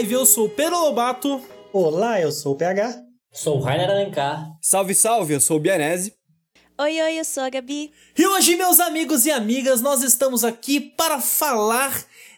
[0.00, 1.42] Overdrive, eu sou o Pedro Lobato.
[1.72, 3.02] Olá, eu sou o PH.
[3.32, 4.50] Sou o Rainer Alencar.
[4.62, 6.14] Salve, salve, eu sou o Bianese.
[6.80, 7.92] Oi, oi, eu sou a Gabi.
[8.16, 11.92] E hoje, meus amigos e amigas, nós estamos aqui para falar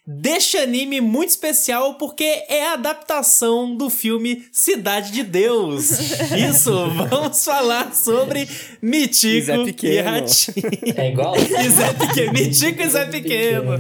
[0.07, 5.91] deste anime muito especial porque é a adaptação do filme Cidade de Deus.
[6.51, 6.73] Isso,
[7.09, 8.49] vamos falar sobre
[8.81, 10.57] Mitico e Ratinho.
[10.97, 11.35] É igual?
[11.43, 13.73] E Zé Pequeno, Mitico e Zé Pequeno.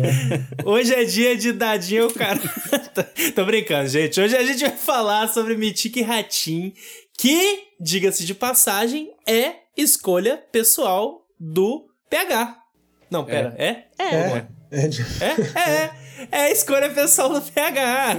[0.65, 2.41] Hoje é dia de dadinho, cara.
[3.35, 4.21] Tô brincando, gente.
[4.21, 6.73] Hoje a gente vai falar sobre Mitico e Ratinho,
[7.19, 12.59] que, diga-se de passagem, é escolha pessoal do PH.
[13.11, 13.85] Não, pera, é?
[13.99, 14.05] É.
[14.05, 14.47] É.
[14.71, 14.87] É.
[15.21, 15.71] É?
[15.71, 16.02] É.
[16.31, 18.17] É a escolha pessoal do PH.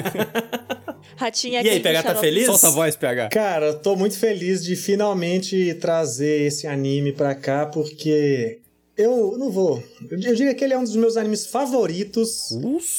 [1.16, 2.46] Ratinho E aqui aí, PH tá feliz?
[2.46, 3.30] Solta a voz, PH.
[3.30, 8.60] Cara, eu tô muito feliz de finalmente trazer esse anime pra cá, porque
[8.96, 9.84] eu não vou.
[10.10, 12.52] Eu diria que ele é um dos meus animes favoritos.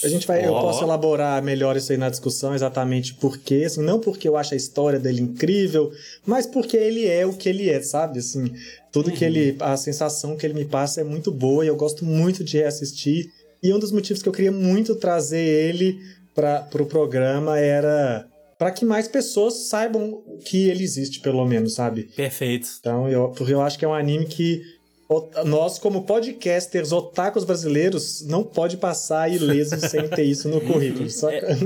[0.02, 4.00] A gente vai, eu posso elaborar melhor isso aí na discussão, exatamente porque, assim, não
[4.00, 5.92] porque eu acho a história dele incrível,
[6.26, 8.18] mas porque ele é o que ele é, sabe?
[8.18, 8.52] Assim,
[8.90, 12.04] tudo que ele, a sensação que ele me passa é muito boa e eu gosto
[12.04, 13.30] muito de reassistir.
[13.64, 15.98] E um dos motivos que eu queria muito trazer ele
[16.34, 18.26] para pro programa era
[18.58, 22.04] para que mais pessoas saibam que ele existe, pelo menos, sabe?
[22.14, 22.68] Perfeito.
[22.78, 24.62] Então, eu, porque eu acho que é um anime que
[25.08, 31.08] o- nós, como podcasters otakus brasileiros, não pode passar ileso sem ter isso no currículo.
[31.10, 31.34] Saca?
[31.36, 31.56] É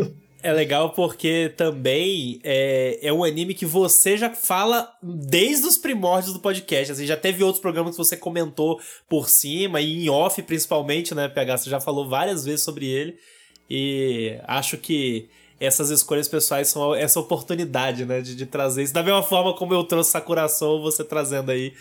[0.45, 6.41] legal porque também é, é um anime que você já fala desde os primórdios do
[6.41, 6.93] podcast.
[6.93, 11.29] Assim, já teve outros programas que você comentou por cima, e em off principalmente, né,
[11.29, 11.59] PH?
[11.59, 13.17] Você já falou várias vezes sobre ele.
[13.69, 15.29] E acho que
[15.61, 18.95] essas escolhas pessoais são essa oportunidade, né, de, de trazer isso.
[18.95, 21.73] Da mesma forma como eu trouxe Sakura Soul, você trazendo aí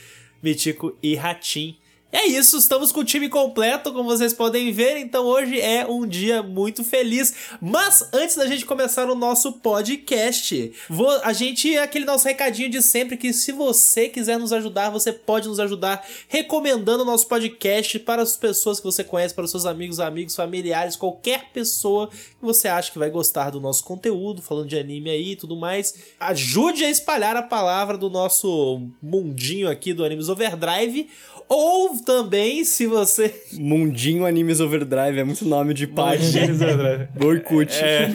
[0.41, 1.77] Mitico e Ratim.
[2.09, 6.07] É isso, estamos com o time completo, como vocês podem ver, então hoje é um
[6.07, 7.33] dia muito feliz.
[7.59, 12.81] Mas antes da gente começar o nosso podcast, vou, a gente, aquele nosso recadinho de
[12.81, 17.99] sempre, que se você quiser nos ajudar, você pode nos ajudar recomendando o nosso podcast
[17.99, 22.41] para as pessoas que você conhece, para os seus amigos, amigos, familiares, qualquer pessoa que
[22.41, 25.93] você acha que vai gostar do nosso conteúdo, falando de anime aí e tudo mais.
[26.17, 31.09] Ajude a espalhar a palavra do nosso mundinho aqui do Animes Overdrive.
[31.49, 33.33] Ou também, se você.
[33.53, 37.07] Mundinho Animes Overdrive é muito nome de página Animes Overdrive.
[37.15, 37.73] do Orkut.
[37.73, 38.09] É.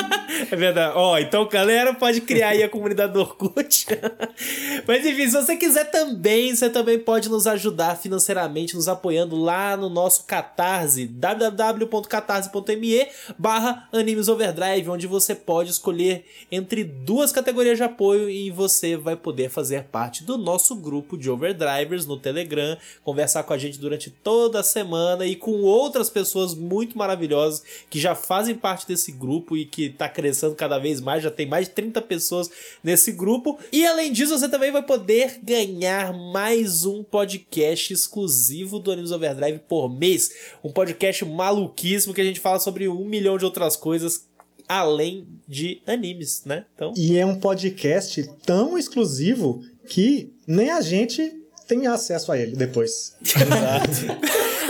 [0.50, 0.94] é verdade.
[0.96, 3.86] Ó, então galera pode criar aí a comunidade do Orkut.
[4.86, 9.76] Mas enfim, se você quiser também, você também pode nos ajudar financeiramente, nos apoiando lá
[9.76, 13.06] no nosso Catarse, www.catarse.me
[13.38, 19.14] barra Animes Overdrive, onde você pode escolher entre duas categorias de apoio e você vai
[19.16, 24.10] poder fazer parte do nosso grupo de Overdrivers no Telegram, conversar com a gente durante
[24.10, 29.56] toda a semana e com outras pessoas muito maravilhosas que já fazem parte desse grupo
[29.56, 32.50] e que tá crescendo cada vez mais, já tem mais de 30 pessoas
[32.82, 33.58] nesse grupo.
[33.72, 39.60] E além disso, você também vai poder ganhar mais um podcast exclusivo do Animes Overdrive
[39.68, 40.30] por mês.
[40.62, 44.28] Um podcast maluquíssimo que a gente fala sobre um milhão de outras coisas
[44.68, 46.66] além de animes, né?
[46.74, 51.34] Então, E é um podcast tão exclusivo que nem a gente
[51.68, 53.14] tem acesso a ele depois.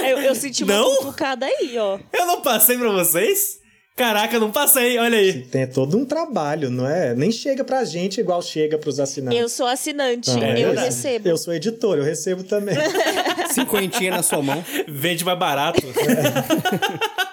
[0.07, 0.97] Eu, eu senti uma Não?
[0.97, 1.99] cutucada aí, ó.
[2.13, 3.59] eu não passei pra vocês?
[3.97, 5.43] Caraca, eu não passei, olha aí.
[5.43, 7.15] Tem todo um trabalho, não é?
[7.17, 9.41] Nem chega pra gente igual chega pros assinantes.
[9.41, 10.87] Eu sou assinante, Não, é eu verdade.
[10.87, 11.29] recebo.
[11.29, 12.77] Eu sou editor, eu recebo também.
[13.53, 14.65] Cinquentinha na sua mão.
[14.87, 15.83] Vende mais barato.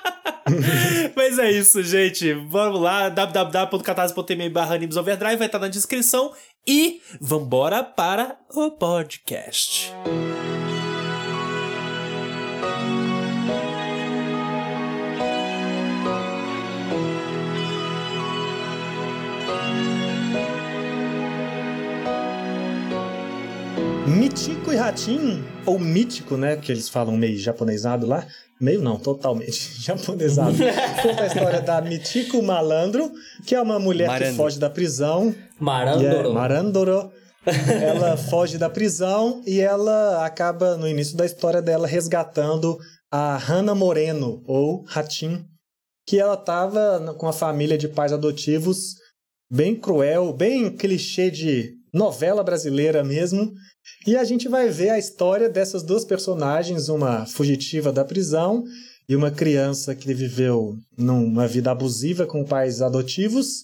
[1.15, 2.33] Mas é isso, gente.
[2.33, 6.31] Vamos lá, www.catarse.me barra Overdrive vai estar na descrição.
[6.67, 9.93] E vambora para o podcast.
[24.07, 26.55] Mitico e Ratinho, ou mítico, né?
[26.57, 28.25] Que eles falam meio japonesado lá.
[28.59, 30.55] Meio não, totalmente japonesado.
[31.01, 33.11] Conta a história da Mitico Malandro,
[33.45, 34.35] que é uma mulher que Marandro.
[34.35, 35.29] foge da prisão.
[35.29, 36.33] E é, Marandoro.
[36.33, 37.11] Marandoro.
[37.45, 42.77] Ela foge da prisão e ela acaba, no início da história dela, resgatando
[43.11, 45.45] a Hannah Moreno, ou Ratim,
[46.07, 48.95] que ela tava com a família de pais adotivos
[49.51, 53.53] bem cruel, bem clichê de novela brasileira mesmo.
[54.05, 58.63] E a gente vai ver a história dessas duas personagens, uma fugitiva da prisão
[59.07, 63.63] e uma criança que viveu numa vida abusiva com pais adotivos,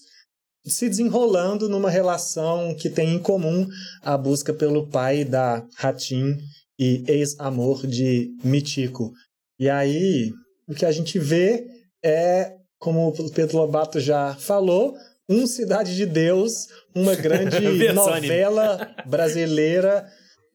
[0.64, 3.68] se desenrolando numa relação que tem em comum
[4.00, 6.38] a busca pelo pai da Ratim
[6.78, 9.12] e ex-amor de Michiko.
[9.58, 10.32] E aí,
[10.66, 11.66] o que a gente vê
[12.02, 14.96] é como o Pedro Lobato já falou,
[15.28, 20.06] um Cidade de Deus, uma grande novela brasileira,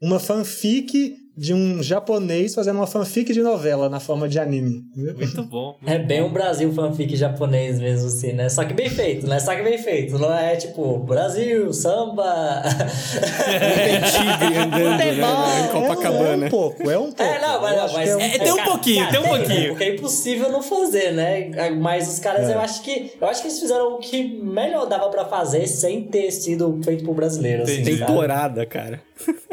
[0.01, 4.84] uma fanfic de um japonês fazendo uma fanfic de novela na forma de anime.
[4.95, 5.78] Muito bom.
[5.86, 8.50] É bem um Brasil fanfic japonês mesmo, assim, né?
[8.50, 9.39] Só que bem feito, né?
[9.39, 10.18] Só que bem feito.
[10.18, 12.63] Não é tipo, Brasil, samba.
[12.66, 15.68] Tem tigre andando, né?
[15.68, 16.45] Em Copacabana.
[16.45, 17.22] É um pouco, é um pouco.
[17.22, 19.38] É, não, mas, não, mas é um É, tem um cara, pouquinho, cara, tem um
[19.38, 19.69] pouquinho.
[19.69, 21.69] Porque é impossível não fazer, né?
[21.80, 22.56] Mas os caras, É.
[22.56, 23.12] eu acho que.
[23.22, 27.04] Eu acho que eles fizeram o que melhor dava pra fazer sem ter sido feito
[27.04, 27.62] por brasileiro.
[27.63, 27.84] Assim?
[27.84, 29.01] Temporada, cara.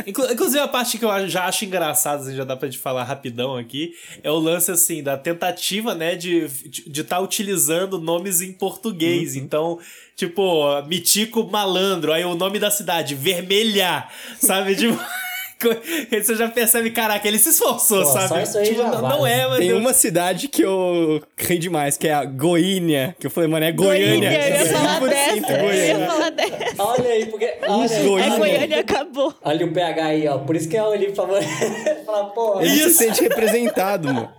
[0.07, 3.05] Inclu- Inclusive, a parte que eu já acho engraçada, assim, já dá pra te falar
[3.05, 8.41] rapidão aqui, é o lance, assim, da tentativa, né, de estar de tá utilizando nomes
[8.41, 9.37] em português.
[9.37, 9.79] Então,
[10.17, 14.07] tipo, Mitico Malandro, aí o nome da cidade, Vermelha,
[14.41, 14.75] sabe?
[14.85, 14.99] Tipo.
[16.11, 18.29] Você já percebe, caraca, ele se esforçou, Pô, sabe?
[18.29, 19.15] só isso aí tipo, já não, vale.
[19.17, 19.59] não é, mas.
[19.61, 23.17] Tem uma cidade que eu ri demais, que é a Goiânia.
[23.19, 24.29] Que eu falei, mano, é Goiânia.
[24.31, 25.53] Goiânia, eu ia falar 100% dessa.
[25.53, 26.64] Eu ia falar dessa.
[26.79, 27.55] Olha aí, porque.
[27.67, 28.07] Olha aí.
[28.09, 28.35] Goiânia.
[28.35, 29.35] É Goiânia acabou.
[29.43, 30.39] Olha o PH aí, ó.
[30.39, 31.49] Por isso que é o livro favorito.
[32.07, 32.61] Fala, pô.
[32.61, 34.31] Ele se sente representado, mano.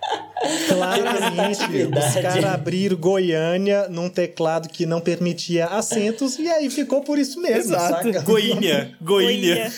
[0.68, 1.62] Claramente,
[1.98, 7.40] os caras abriram Goiânia num teclado que não permitia acentos e aí ficou por isso
[7.42, 8.12] mesmo, Exato.
[8.14, 8.22] saca?
[8.22, 9.72] Goiânia, Goiânia.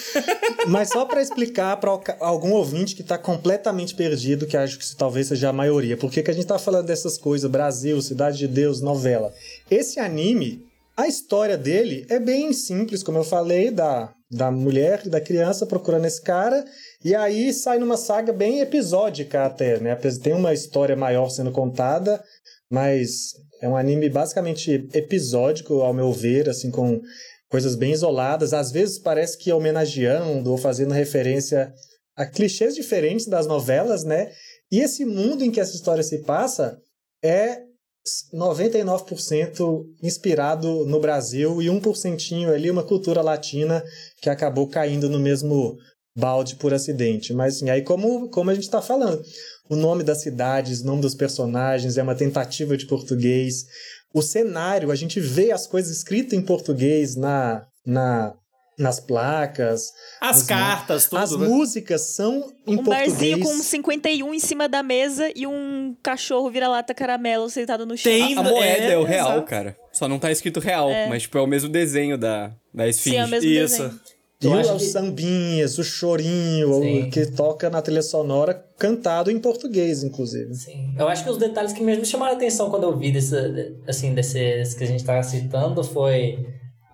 [0.67, 4.83] Mas só pra explicar pra alca- algum ouvinte que tá completamente perdido, que acho que
[4.83, 8.01] isso talvez seja a maioria, por que que a gente tá falando dessas coisas, Brasil,
[8.01, 9.33] Cidade de Deus, novela.
[9.69, 10.65] Esse anime,
[10.97, 15.65] a história dele é bem simples, como eu falei, da, da mulher e da criança
[15.65, 16.65] procurando esse cara,
[17.05, 19.95] e aí sai numa saga bem episódica até, né?
[20.23, 22.23] Tem uma história maior sendo contada,
[22.69, 26.99] mas é um anime basicamente episódico, ao meu ver, assim, com
[27.47, 28.51] coisas bem isoladas.
[28.51, 31.71] Às vezes parece que homenageando ou fazendo referência
[32.15, 34.31] a clichês diferentes das novelas, né?
[34.71, 36.79] E esse mundo em que essa história se passa
[37.23, 37.66] é
[38.33, 43.83] 99% inspirado no Brasil e 1% ali uma cultura latina
[44.21, 45.77] que acabou caindo no mesmo
[46.15, 47.33] balde por acidente.
[47.33, 49.23] Mas assim, aí como, como a gente está falando,
[49.69, 53.65] o nome das cidades, o nome dos personagens é uma tentativa de português.
[54.13, 58.33] O cenário, a gente vê as coisas escritas em português na, na,
[58.77, 59.91] nas placas.
[60.21, 61.17] As cartas, tudo.
[61.19, 61.47] As né?
[61.47, 63.11] músicas são em um português.
[63.13, 67.97] barzinho com um 51 em cima da mesa e um cachorro vira-lata caramelo sentado no
[67.97, 68.11] chão.
[68.11, 69.47] Tem- A moeda é, É, o real, exato.
[69.47, 69.75] cara.
[69.91, 73.15] Só não tá escrito real, mas tipo, é o mesmo desenho da, da esfinge.
[73.15, 73.77] Sim, é o mesmo Isso.
[73.83, 73.99] desenho.
[74.39, 77.01] E os que- sambinhas, o chorinho, Sim.
[77.05, 80.53] o que toca na trilha sonora, cantado em português, inclusive.
[80.53, 80.93] Sim.
[80.95, 83.33] Eu acho que os detalhes que mesmo chamaram a atenção quando eu vi desse,
[83.87, 86.45] assim, desses que a gente tava citando foi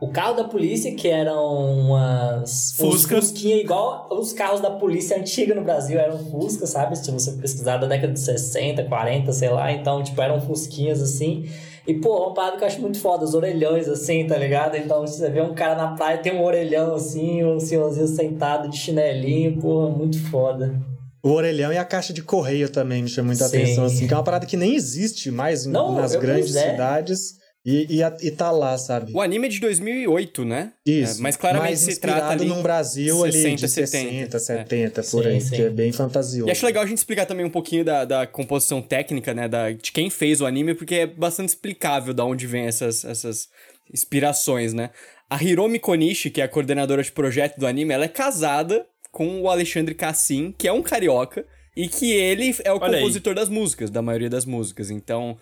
[0.04, 2.74] o carro da polícia, que eram umas.
[2.76, 3.16] Fusca.
[3.16, 6.98] Fusquinha, igual os carros da polícia antiga no Brasil eram Fusca, sabe?
[6.98, 9.72] Se você pesquisar da década de 60, 40, sei lá.
[9.72, 11.50] Então, tipo, eram Fusquinhas assim.
[11.88, 14.76] E, pô, uma parada que eu acho muito foda, os orelhões, assim, tá ligado?
[14.76, 18.78] Então, você vê um cara na praia, tem um orelhão, assim, um senhorzinho sentado de
[18.78, 20.82] chinelinho, pô, muito foda.
[21.24, 23.58] O orelhão e a caixa de correio também me chama muita Sim.
[23.58, 26.72] atenção, assim, que é uma parada que nem existe mais Não, nas grandes pois é.
[26.72, 29.14] cidades e, e, e tá lá, sabe?
[29.14, 30.74] O anime é de 2008, né?
[30.86, 31.20] Isso.
[31.20, 34.40] É, mas claramente mais se inspirado trata ali num Brasil ali 60, de 60, 70,
[34.40, 35.56] 70, por Sim, aí, sim.
[35.56, 36.50] que é bem fantasioso.
[36.50, 39.48] E acho legal a gente explicar também um pouquinho da, da composição técnica, né?
[39.48, 43.48] Da, de quem fez o anime, porque é bastante explicável da onde vem essas, essas
[43.94, 44.90] inspirações, né?
[45.30, 49.42] A Hiromi Konishi, que é a coordenadora de projeto do anime, ela é casada com
[49.42, 53.02] o Alexandre Cassim, que é um carioca, e que ele é o Olha aí.
[53.02, 54.92] compositor das músicas, da maioria das músicas.
[54.92, 55.38] Então,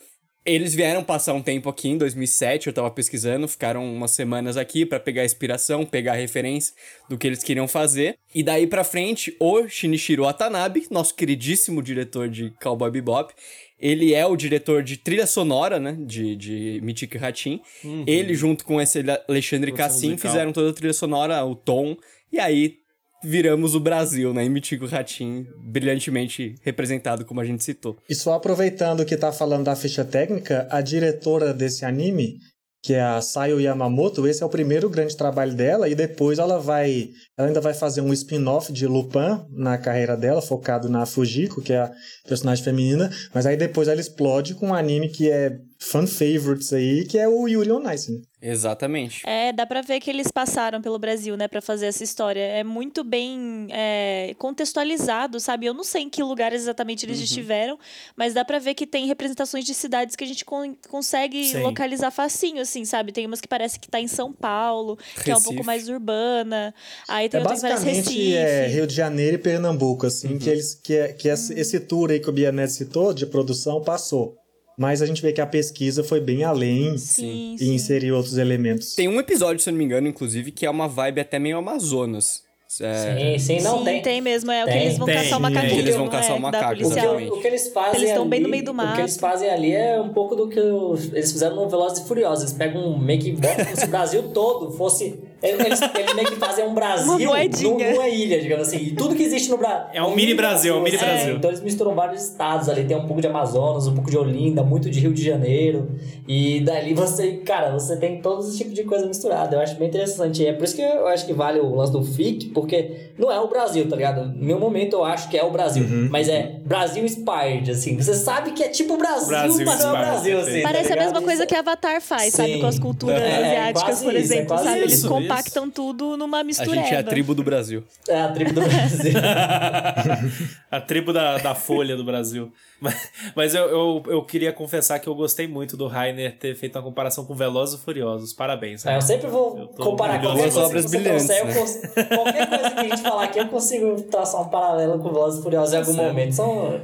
[0.45, 4.86] eles vieram passar um tempo aqui em 2007, eu tava pesquisando, ficaram umas semanas aqui
[4.86, 6.74] pra pegar inspiração, pegar referência
[7.07, 8.17] do que eles queriam fazer.
[8.33, 13.33] E daí pra frente, o Shinichiro Watanabe, nosso queridíssimo diretor de Cowboy Bebop,
[13.79, 17.62] ele é o diretor de trilha sonora, né, de, de Michiko Hatin.
[18.07, 21.95] Ele, junto com esse Alexandre Cassim, fizeram toda a trilha sonora, o tom,
[22.31, 22.80] e aí
[23.23, 27.97] viramos o Brasil, né, e Michiko Hatin brilhantemente representado, como a gente citou.
[28.09, 32.37] E só aproveitando que tá falando da ficha técnica, a diretora desse anime,
[32.83, 36.57] que é a Sayo Yamamoto, esse é o primeiro grande trabalho dela e depois ela
[36.57, 41.61] vai, ela ainda vai fazer um spin-off de Lupin na carreira dela, focado na Fujiko,
[41.61, 41.91] que é a
[42.27, 47.05] personagem feminina, mas aí depois ela explode com um anime que é fan favorites aí,
[47.05, 48.11] que é o Yuri on Ice.
[48.11, 48.21] né?
[48.41, 49.21] Exatamente.
[49.25, 52.39] É, dá pra ver que eles passaram pelo Brasil, né, pra fazer essa história.
[52.41, 55.65] É muito bem é, contextualizado, sabe?
[55.67, 57.12] Eu não sei em que lugares exatamente Uhum.
[57.12, 57.77] eles estiveram,
[58.15, 61.62] mas dá pra ver que tem representações de cidades que a gente con- consegue Sim.
[61.62, 63.12] localizar facinho, assim, sabe?
[63.12, 65.65] Tem umas que parece que tá em São Paulo, que é um pouco Recife.
[65.65, 66.74] mais urbana.
[67.07, 68.33] Aí tem É outras basicamente Recife.
[68.36, 72.10] é, Rio de Janeiro e Pernambuco, assim, que, eles, que, é- que esse, esse tour
[72.12, 74.40] aí que o Bianese citou, de produção, passou.
[74.77, 77.73] Mas a gente vê que a pesquisa foi bem além Sim, e sim.
[77.73, 78.95] inseriu outros elementos.
[78.95, 81.57] Tem um episódio, se eu não me engano, inclusive, que é uma vibe até meio
[81.57, 82.43] Amazonas.
[82.79, 84.01] É, Sim, sim, não Sim, tem.
[84.01, 84.49] tem, mesmo.
[84.49, 85.15] É o que eles vão tem.
[85.17, 85.73] caçar o É, macaquinho.
[85.73, 87.31] que eles vão caçar é, o da macaco, O exatamente.
[87.31, 88.95] o que eles fazem Eles estão bem ali- no meio do O mato.
[88.95, 92.45] que eles fazem ali é um pouco do que eles fizeram no Velozes e Furiosos.
[92.45, 93.35] Eles pegam um meio que
[93.75, 95.19] se o Brasil todo fosse...
[95.41, 98.77] Eles, eles meio que fazem um Brasil num- numa ilha, digamos assim.
[98.77, 99.86] E tudo que existe no Brasil...
[99.93, 101.05] É um mini Brasil, é um mini assim.
[101.05, 101.36] Brasil.
[101.38, 102.83] Então eles misturam vários estados ali.
[102.86, 105.89] Tem um pouco de Amazonas, um pouco de Olinda, muito de Rio de Janeiro.
[106.27, 107.38] E dali você...
[107.38, 109.55] Cara, você tem todos os tipos de coisa misturada.
[109.55, 110.43] Eu acho bem interessante.
[110.43, 113.31] E é por isso que eu acho que vale o lance do FIC, porque não
[113.31, 114.25] é o Brasil, tá ligado?
[114.25, 115.83] No meu momento eu acho que é o Brasil.
[115.83, 116.07] Uhum.
[116.12, 117.98] Mas é Brasil Inspired, assim.
[117.98, 120.62] Você sabe que é tipo Brasil, Brasil mas não é o Brasil, assim.
[120.62, 121.05] tá Parece a ligado?
[121.13, 122.53] mesma coisa que Avatar faz, sabe?
[122.53, 122.60] Sim.
[122.62, 124.79] Com as culturas É, asiáticas, quase por isso, é exemplo, sabe?
[124.79, 126.75] Eles isso, compactam tudo numa a mistureba.
[126.83, 127.83] gente é a tribo do Brasil.
[128.07, 129.13] É a tribo do Brasil.
[130.71, 132.51] a tribo da, da Folha do Brasil.
[132.81, 136.75] Mas, mas eu, eu, eu queria confessar que eu gostei muito do Rainer ter feito
[136.77, 138.33] uma comparação com Velozes e Furiosos.
[138.33, 138.83] Parabéns.
[138.85, 140.35] É, eu sempre vou comparar orgulhoso.
[140.38, 141.53] qualquer coisa obras que brilhantes, trouxer, eu né?
[141.53, 145.39] cons- Qualquer coisa que a gente falar aqui, eu consigo traçar um paralelo com Velozes
[145.39, 146.07] e Furiosos em algum Certo.
[146.07, 146.33] momento.
[146.33, 146.81] São...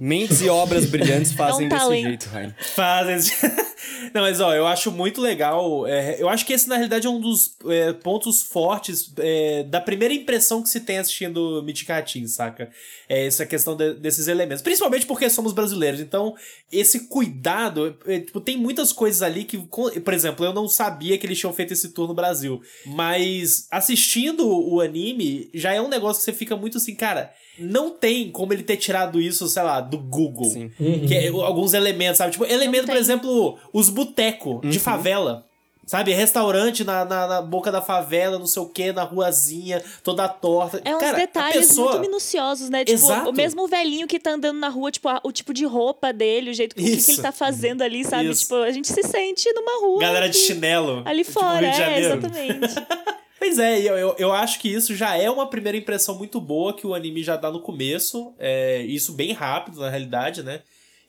[0.00, 2.02] Mentes e obras brilhantes fazem desse talento.
[2.08, 2.54] jeito, Rainer.
[2.74, 3.36] Fazem.
[4.14, 5.86] Não, mas ó, eu acho muito legal.
[5.86, 9.80] é, eu acho que esse, na realidade, é um dos é, pontos fortes é, da
[9.80, 11.90] primeira impressão que se tem assistindo Mythic
[12.28, 12.70] saca?
[13.08, 14.62] É essa questão de- desses elementos.
[14.62, 15.98] Principalmente porque somos brasileiros.
[15.98, 16.36] Então,
[16.70, 17.98] esse cuidado.
[18.06, 19.58] é, tipo, tem muitas coisas ali que.
[19.58, 22.62] Por exemplo, eu não sabia que eles tinham feito esse tour no Brasil.
[22.86, 27.32] Mas assistindo o anime, já é um negócio que você fica muito assim, cara.
[27.58, 30.48] Não tem como ele ter tirado isso, sei lá, do Google.
[30.48, 30.70] Sim.
[31.08, 32.30] Que é, alguns elementos, sabe?
[32.30, 35.44] Tipo, elemento, por exemplo, os boteco de favela.
[35.86, 36.12] Sabe?
[36.12, 40.80] Restaurante na, na, na boca da favela, não sei o que, na ruazinha, toda torta.
[40.84, 41.90] É uns Cara, detalhes pessoa...
[41.92, 42.84] muito minuciosos, né?
[42.84, 43.30] Tipo, Exato.
[43.30, 46.50] o mesmo velhinho que tá andando na rua, tipo, a- o tipo de roupa dele,
[46.50, 48.30] o jeito que, que ele tá fazendo ali, sabe?
[48.30, 48.42] Isso.
[48.42, 50.00] Tipo, a gente se sente numa rua.
[50.00, 51.02] Galera de aqui, chinelo.
[51.04, 52.74] Ali tipo, fora, Rio de é, exatamente.
[53.40, 56.74] Pois é, eu, eu, eu acho que isso já é uma primeira impressão muito boa
[56.76, 58.34] que o anime já dá no começo.
[58.38, 60.60] É, isso bem rápido, na realidade, né?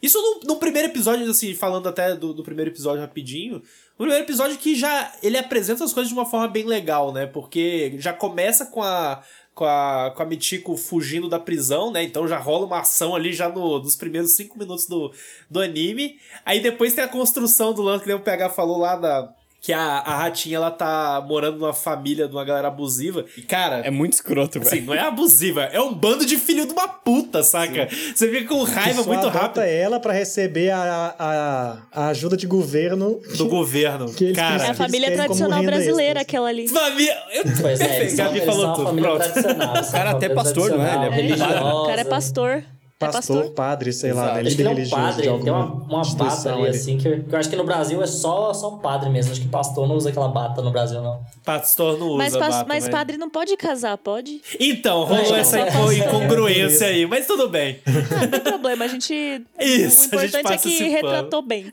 [0.01, 3.61] Isso no, no primeiro episódio, assim, falando até do, do primeiro episódio rapidinho.
[4.01, 7.27] Primeiro episódio que já ele apresenta as coisas de uma forma bem legal, né?
[7.27, 9.21] Porque já começa com a.
[9.53, 12.01] Com a, com a Michiko fugindo da prisão, né?
[12.01, 15.13] Então já rola uma ação ali já no, nos primeiros cinco minutos do,
[15.49, 16.17] do anime.
[16.45, 19.79] Aí depois tem a construção do lance que o PH falou lá da, que a,
[19.99, 23.25] a ratinha ela tá morando numa família de uma galera abusiva.
[23.37, 23.81] E, cara.
[23.85, 24.85] É muito escroto, Assim, velho.
[24.87, 27.87] não é abusiva, é um bando de filho de uma puta, saca?
[28.15, 33.19] Você fica com raiva muito rápido ela pra receber a, a, a ajuda de governo.
[33.37, 34.11] do governo.
[34.11, 36.21] que eles É Cara, a família tradicional brasileira, extra.
[36.23, 36.67] aquela ali.
[36.67, 37.15] família.
[37.31, 37.43] Eu...
[37.61, 38.85] Pois é, eles Perfeito, são, Gabi eles falou tudo.
[38.87, 39.33] família Pronto.
[39.33, 40.95] são cara até família pastor, não é?
[41.19, 42.63] Ele é tradicional, É, o cara é pastor.
[43.01, 43.53] É Pastor, pastor.
[43.53, 44.35] padre, sei lá, Exato.
[44.35, 44.41] né?
[44.41, 46.53] Acho que líder ele é um religioso padre, de ele tem uma, alguma uma bata
[46.53, 46.69] ali, ali.
[46.69, 49.31] assim, que eu, que eu acho que no Brasil é só, só padre mesmo.
[49.31, 51.21] Acho que pastor não usa aquela bata no Brasil, não.
[51.43, 52.91] Pastor não usa Mas, bata, mas né?
[52.91, 54.41] padre não pode casar, pode?
[54.59, 55.59] Então, rolou Não, essa
[55.97, 57.79] incongruência aí, mas tudo bem.
[57.85, 59.13] Ah, não tem problema, a gente.
[59.59, 61.71] Isso, a o gente importante é que retratou bem.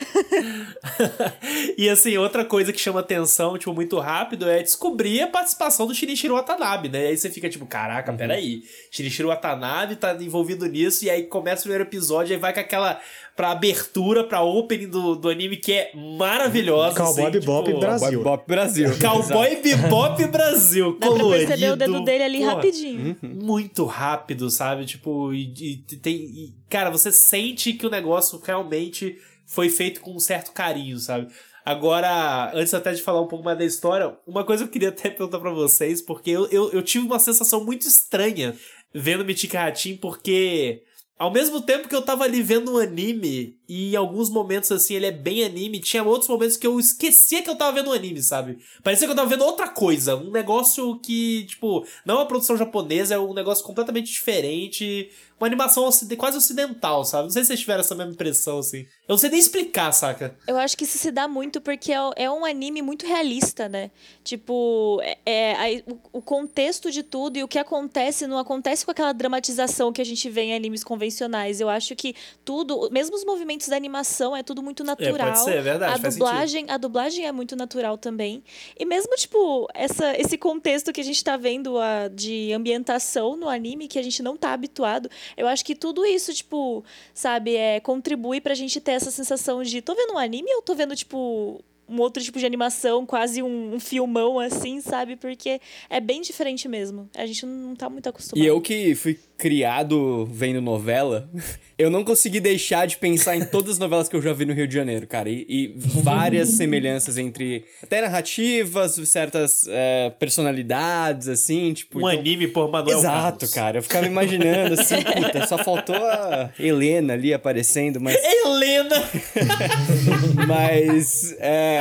[1.76, 5.94] e assim, outra coisa que chama atenção, tipo, muito rápido é descobrir a participação do
[5.94, 7.04] Shinichiro Watanabe, né?
[7.04, 8.62] E aí você fica tipo, caraca, peraí.
[8.90, 13.00] Shinichiro Watanabe tá envolvido nisso, e aí começa o primeiro episódio, aí vai com aquela.
[13.37, 16.96] pra abertura, pra opening do, do anime, que é maravilhosa.
[16.96, 18.22] Cowboy assim, Bebop tipo, Brasil.
[18.22, 18.88] Bob Bop Brasil.
[19.00, 21.46] Cowboy Bebop Brasil, Dá pra colorido.
[21.46, 23.16] perceber o dedo dele ali porra, rapidinho.
[23.22, 24.84] muito rápido, sabe?
[24.87, 26.14] Tipo, e, e tem.
[26.16, 31.28] e, cara, você sente que o negócio realmente foi feito com um certo carinho, sabe?
[31.64, 34.88] Agora, antes até de falar um pouco mais da história, uma coisa que eu queria
[34.88, 38.54] até perguntar pra vocês, porque eu, eu, eu tive uma sensação muito estranha
[38.94, 40.82] vendo Mitika Hatim, porque
[41.18, 44.94] ao mesmo tempo que eu tava ali vendo um anime, e em alguns momentos assim
[44.94, 47.92] ele é bem anime, tinha outros momentos que eu esquecia que eu tava vendo um
[47.92, 48.58] anime, sabe?
[48.82, 52.56] Parecia que eu tava vendo outra coisa, um negócio que, tipo, não é uma produção
[52.56, 55.10] japonesa, é um negócio completamente diferente,
[55.40, 57.25] uma animação ocid- quase ocidental, sabe?
[57.25, 58.78] Não sei se vocês tiveram essa mesma impressão, assim.
[58.78, 60.37] Eu não sei nem explicar, saca?
[60.46, 63.90] Eu acho que isso se dá muito porque é, é um anime muito realista, né?
[64.25, 69.12] Tipo, é, é, o contexto de tudo e o que acontece não acontece com aquela
[69.12, 71.60] dramatização que a gente vê em animes convencionais.
[71.60, 75.15] Eu acho que tudo, mesmo os movimentos da animação, é tudo muito natural.
[75.27, 78.43] pode ser, é verdade, A dublagem, a dublagem é muito natural também.
[78.79, 83.49] E mesmo, tipo, essa, esse contexto que a gente tá vendo a, de ambientação no
[83.49, 86.85] anime, que a gente não tá habituado, eu acho que tudo isso, tipo,
[87.15, 90.75] sabe, é, contribui pra gente ter essa sensação de tô vendo um anime ou tô
[90.75, 95.16] vendo, tipo, um outro tipo de animação, quase um, um filmão assim, sabe?
[95.16, 97.09] Porque é bem diferente mesmo.
[97.16, 98.45] A gente não tá muito acostumado.
[98.45, 101.30] E eu que fui criado vendo novela,
[101.78, 104.52] eu não consegui deixar de pensar em todas as novelas que eu já vi no
[104.52, 105.30] Rio de Janeiro, cara.
[105.30, 111.99] E, e várias semelhanças entre até narrativas, certas é, personalidades, assim, tipo.
[111.99, 113.54] Um então- anime por Manuel Exato, Carlos.
[113.54, 113.78] cara.
[113.78, 118.16] Eu ficava imaginando assim, puta, só faltou a Helena ali aparecendo, mas.
[118.23, 118.97] Helena!
[120.47, 121.77] Mas é,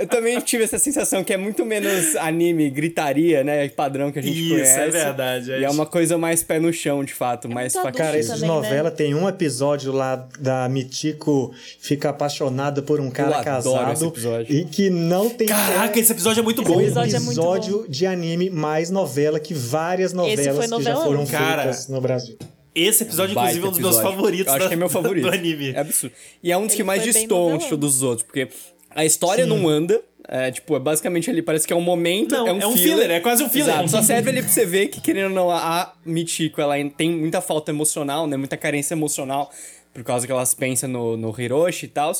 [0.00, 3.68] eu também tive essa sensação que é muito menos anime, gritaria, né?
[3.68, 4.78] Padrão que a gente Isso, conhece.
[4.80, 5.50] é verdade.
[5.52, 8.06] E é uma coisa mais pé no chão, de fato, mais muito factível.
[8.06, 8.54] Cara, isso de também, né?
[8.62, 14.54] novela tem um episódio lá da Mitico fica apaixonada por um cara casado esse episódio.
[14.56, 16.76] e que não tem Caraca, esse episódio é muito bom.
[16.76, 21.26] o episódio é muito episódio de anime mais novela que várias novelas que já foram
[21.26, 22.36] Cara, feitas no Brasil.
[22.74, 24.16] Esse episódio, Baita inclusive, é um dos meus episódio.
[24.16, 25.24] favoritos Eu acho da- que é meu favorito.
[25.28, 25.70] do anime.
[25.72, 26.14] É absurdo.
[26.42, 27.58] E é um dos que Ele mais destoam novelão.
[27.58, 28.48] tipo, dos outros, porque
[28.98, 30.02] a história não anda.
[30.30, 32.72] É, tipo, é basicamente ali parece que é um momento, Não, é um é um
[32.76, 32.98] filler.
[32.98, 33.72] filler, é quase um filler.
[33.72, 36.74] Exato, só serve ali pra você ver que, querendo ou não, a a Michiko, ela
[36.96, 38.36] tem muita falta emocional, né?
[38.36, 39.50] Muita carência emocional,
[39.94, 42.12] por causa que elas pensam no, no Hiroshi e tal.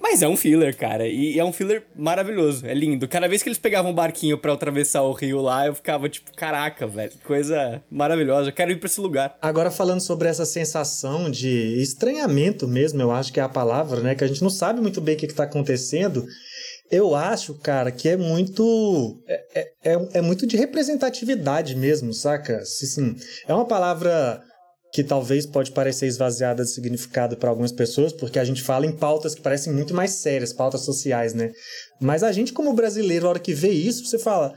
[0.00, 1.06] Mas é um filler, cara.
[1.06, 2.66] E é um filler maravilhoso.
[2.66, 3.06] É lindo.
[3.06, 6.32] Cada vez que eles pegavam um barquinho pra atravessar o rio lá, eu ficava tipo,
[6.34, 7.10] caraca, velho.
[7.10, 8.48] que Coisa maravilhosa.
[8.48, 9.36] Eu quero ir pra esse lugar.
[9.40, 14.14] Agora falando sobre essa sensação de estranhamento mesmo, eu acho que é a palavra, né?
[14.14, 16.24] Que a gente não sabe muito bem o que está acontecendo.
[16.90, 19.22] Eu acho, cara, que é muito.
[19.28, 22.64] É, é, é- é muito de representatividade mesmo, saca?
[22.64, 23.14] Se, sim,
[23.46, 24.42] é uma palavra
[24.92, 28.92] que talvez pode parecer esvaziada de significado para algumas pessoas, porque a gente fala em
[28.92, 31.52] pautas que parecem muito mais sérias, pautas sociais, né?
[32.00, 34.54] Mas a gente, como brasileiro, a hora que vê isso, você fala.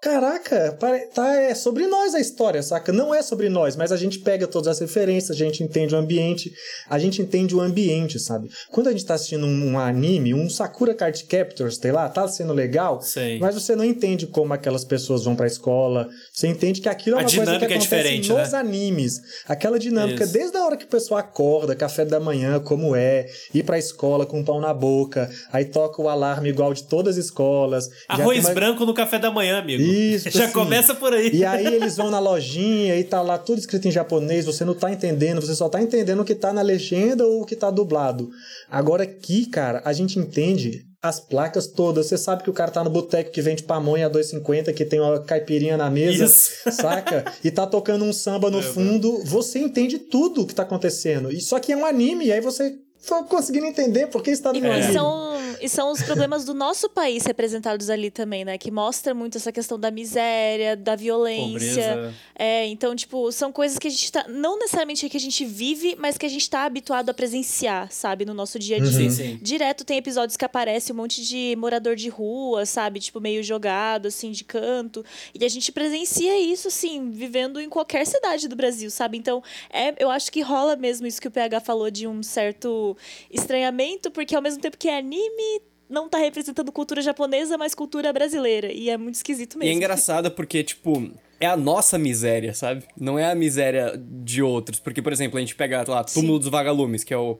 [0.00, 0.78] Caraca,
[1.14, 2.90] tá, é sobre nós a história, saca?
[2.90, 5.98] Não é sobre nós, mas a gente pega todas as referências, a gente entende o
[5.98, 6.50] ambiente,
[6.88, 8.48] a gente entende o ambiente, sabe?
[8.70, 12.26] Quando a gente tá assistindo um, um anime, um Sakura Card Captors, sei lá, tá
[12.28, 13.38] sendo legal, Sei.
[13.38, 17.20] mas você não entende como aquelas pessoas vão pra escola, você entende que aquilo é
[17.20, 18.58] uma coisa que é acontece diferente, nos né?
[18.58, 19.20] animes.
[19.46, 20.32] Aquela dinâmica, Isso.
[20.32, 24.24] desde a hora que o pessoal acorda, café da manhã, como é, ir pra escola
[24.24, 27.90] com pão na boca, aí toca o alarme igual de todas as escolas.
[28.08, 29.89] Arroz uma- branco no café da manhã, amigo.
[29.92, 30.52] Isso, Já assim.
[30.52, 31.30] começa por aí.
[31.34, 34.74] E aí eles vão na lojinha e tá lá tudo escrito em japonês, você não
[34.74, 37.70] tá entendendo, você só tá entendendo o que tá na legenda ou o que tá
[37.70, 38.30] dublado.
[38.70, 42.06] Agora aqui, cara, a gente entende as placas todas.
[42.06, 45.00] Você sabe que o cara tá no boteco que vende pamonha a 2,50, que tem
[45.00, 46.50] uma caipirinha na mesa, Isso.
[46.70, 47.24] saca?
[47.42, 49.22] E tá tocando um samba no fundo.
[49.24, 51.32] Você entende tudo o que tá acontecendo.
[51.32, 52.74] E só que é um anime, e aí você
[53.08, 54.90] tá conseguindo entender por que está no E, anime.
[54.90, 58.58] e são, e são os problemas do nosso país representados ali também, né?
[58.58, 61.88] Que mostra muito essa questão da miséria, da violência.
[61.88, 62.14] Pobreza.
[62.34, 64.26] É, então, tipo, são coisas que a gente tá.
[64.28, 68.24] Não necessariamente que a gente vive, mas que a gente tá habituado a presenciar, sabe?
[68.24, 68.90] No nosso dia a dia.
[68.90, 69.38] Sim, sim.
[69.42, 73.00] Direto tem episódios que aparece um monte de morador de rua, sabe?
[73.00, 75.04] Tipo, meio jogado, assim, de canto.
[75.38, 79.18] E a gente presencia isso, assim, vivendo em qualquer cidade do Brasil, sabe?
[79.18, 79.42] Então,
[79.72, 82.96] é, eu acho que rola mesmo isso que o PH falou de um certo
[83.30, 85.49] estranhamento, porque ao mesmo tempo que é anime,
[85.90, 88.72] não tá representando cultura japonesa, mas cultura brasileira.
[88.72, 89.72] E é muito esquisito E mesmo.
[89.72, 92.84] é engraçado porque, tipo, é a nossa miséria, sabe?
[92.96, 94.78] Não é a miséria de outros.
[94.78, 97.38] Porque, por exemplo, a gente pega lá, Túmulo dos Vagalumes, que é o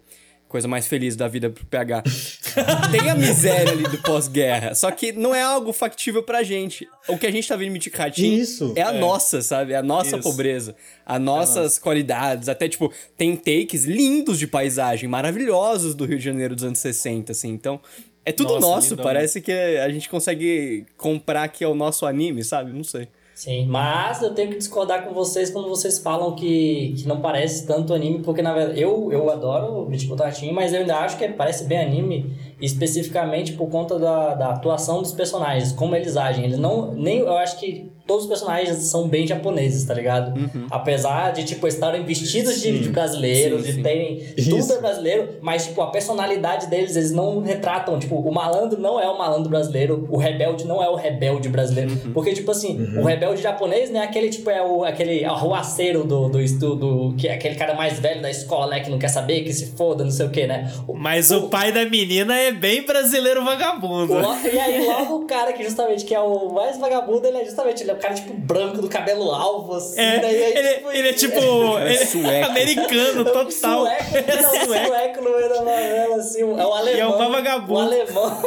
[0.48, 2.02] coisa mais feliz da vida pro PH.
[2.90, 6.88] Tem a miséria ali do pós-guerra, só que não é algo factível pra gente.
[7.08, 8.72] O que a gente tá vendo em Miticatim Isso.
[8.74, 9.74] é a nossa, sabe?
[9.74, 10.28] É a nossa Isso.
[10.28, 10.74] pobreza.
[11.06, 12.48] As nossas qualidades.
[12.48, 17.30] Até, tipo, tem takes lindos de paisagem, maravilhosos do Rio de Janeiro dos anos 60,
[17.30, 17.50] assim.
[17.50, 17.80] Então,
[18.24, 18.96] é tudo Nossa, nosso.
[18.96, 22.72] Parece que a gente consegue comprar que é o nosso anime, sabe?
[22.72, 23.08] Não sei.
[23.34, 27.66] Sim, mas eu tenho que discordar com vocês quando vocês falam que, que não parece
[27.66, 31.16] tanto anime, porque na verdade eu, eu adoro o Ritmo Tatinho, mas eu ainda acho
[31.16, 36.44] que parece bem anime, especificamente por conta da, da atuação dos personagens, como eles agem.
[36.44, 36.92] Eles não.
[36.94, 40.32] Nem, eu acho que todos os personagens são bem japoneses, tá ligado?
[40.70, 43.82] Apesar de, tipo, estarem vestidos de, de brasileiros, Sim, de sim.
[43.82, 44.22] terem.
[44.36, 44.50] Isso.
[44.50, 47.98] Tudo é brasileiro, mas, tipo, a personalidade deles, eles não retratam.
[48.00, 51.96] Tipo, o malandro não é o malandro brasileiro, o rebelde não é o rebelde brasileiro.
[52.12, 56.40] Porque, tipo assim, o rebelde japonês, né, aquele, tipo, é o, aquele arruaceiro do, do
[56.40, 59.52] estudo, que é aquele cara mais velho da escola, né, que não quer saber, que
[59.52, 60.72] se foda, não sei o que, né?
[60.88, 64.14] O- Mas o pai da menina é bem brasileiro vagabundo.
[64.14, 67.44] o- e aí, logo o cara que justamente que é o mais vagabundo, ele é
[67.44, 70.20] justamente ele é o cara, tipo, branco, do cabelo alvo, assim, É?
[70.20, 71.40] E aí, ele, tipo, ele é tipo
[71.78, 72.46] É ele é sueco.
[72.50, 73.50] americano total.
[73.86, 74.86] Sueco, É não, sueco.
[74.86, 76.96] sueco no meio da novela, assim, é o alemão.
[76.96, 77.74] E é um vagabundo.
[77.74, 78.42] O alemão.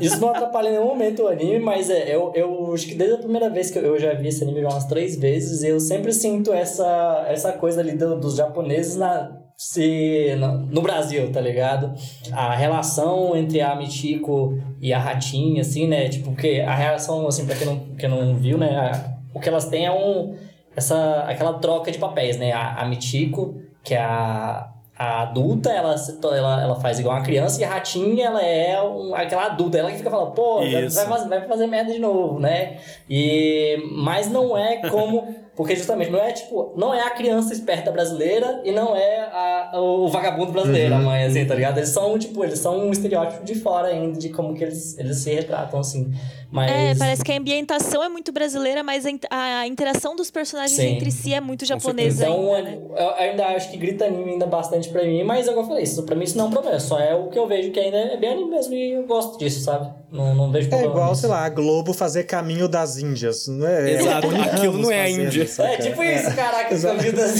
[0.00, 3.14] Isso não atrapalha em nenhum momento o anime, mas é, eu, eu acho que desde
[3.16, 6.12] a primeira vez que eu, eu já vi esse anime umas três vezes, eu sempre
[6.12, 11.92] sinto essa, essa coisa ali do- dos japoneses na, se, no, Brasil, tá ligado?
[12.32, 16.08] A relação entre a Michiko e a Ratinha, assim, né?
[16.08, 18.76] Tipo, porque a relação, assim, pra quem não, quem não viu, né?
[18.76, 20.36] a- o que elas têm é um.
[20.76, 22.52] essa aquela troca de papéis, né?
[22.52, 25.94] A, a Michiko, que é a, a adulta, ela,
[26.36, 29.78] ela, ela faz igual uma criança, e a Ratinha, ela é um, aquela adulta.
[29.78, 30.60] Ela que fica falando, pô,
[30.94, 32.76] vai, vai fazer merda de novo, né?
[33.10, 35.43] E, mas não é como...
[35.56, 39.70] Porque justamente não é tipo, não é a criança esperta brasileira e não é a,
[39.80, 41.78] o vagabundo brasileiro, a mãe, assim, tá ligado?
[41.78, 45.18] Eles são, tipo, eles são um estereótipo de fora ainda, de como que eles, eles
[45.18, 46.12] se retratam, assim.
[46.50, 46.70] Mas...
[46.70, 50.76] É, parece que a ambientação é muito brasileira, mas a in- a interação dos personagens
[50.78, 50.94] Sim.
[50.96, 52.78] entre si é muito japonesa Então, ainda, né?
[52.96, 56.02] eu ainda acho que grita anime ainda bastante pra mim, mas igual eu falei, isso,
[56.04, 57.96] pra mim isso não é um problema, só é o que eu vejo que ainda
[57.96, 59.88] é bem anime mesmo e eu gosto disso, sabe?
[60.12, 60.92] Não, não vejo É problema.
[60.94, 61.20] igual, nisso.
[61.22, 63.48] sei lá, a Globo fazer Caminho das Índias.
[63.48, 63.52] É?
[63.52, 65.43] É o Exato, aquilo não é Índia.
[65.46, 65.74] Saca?
[65.74, 67.24] É tipo isso, caraca, essa vida.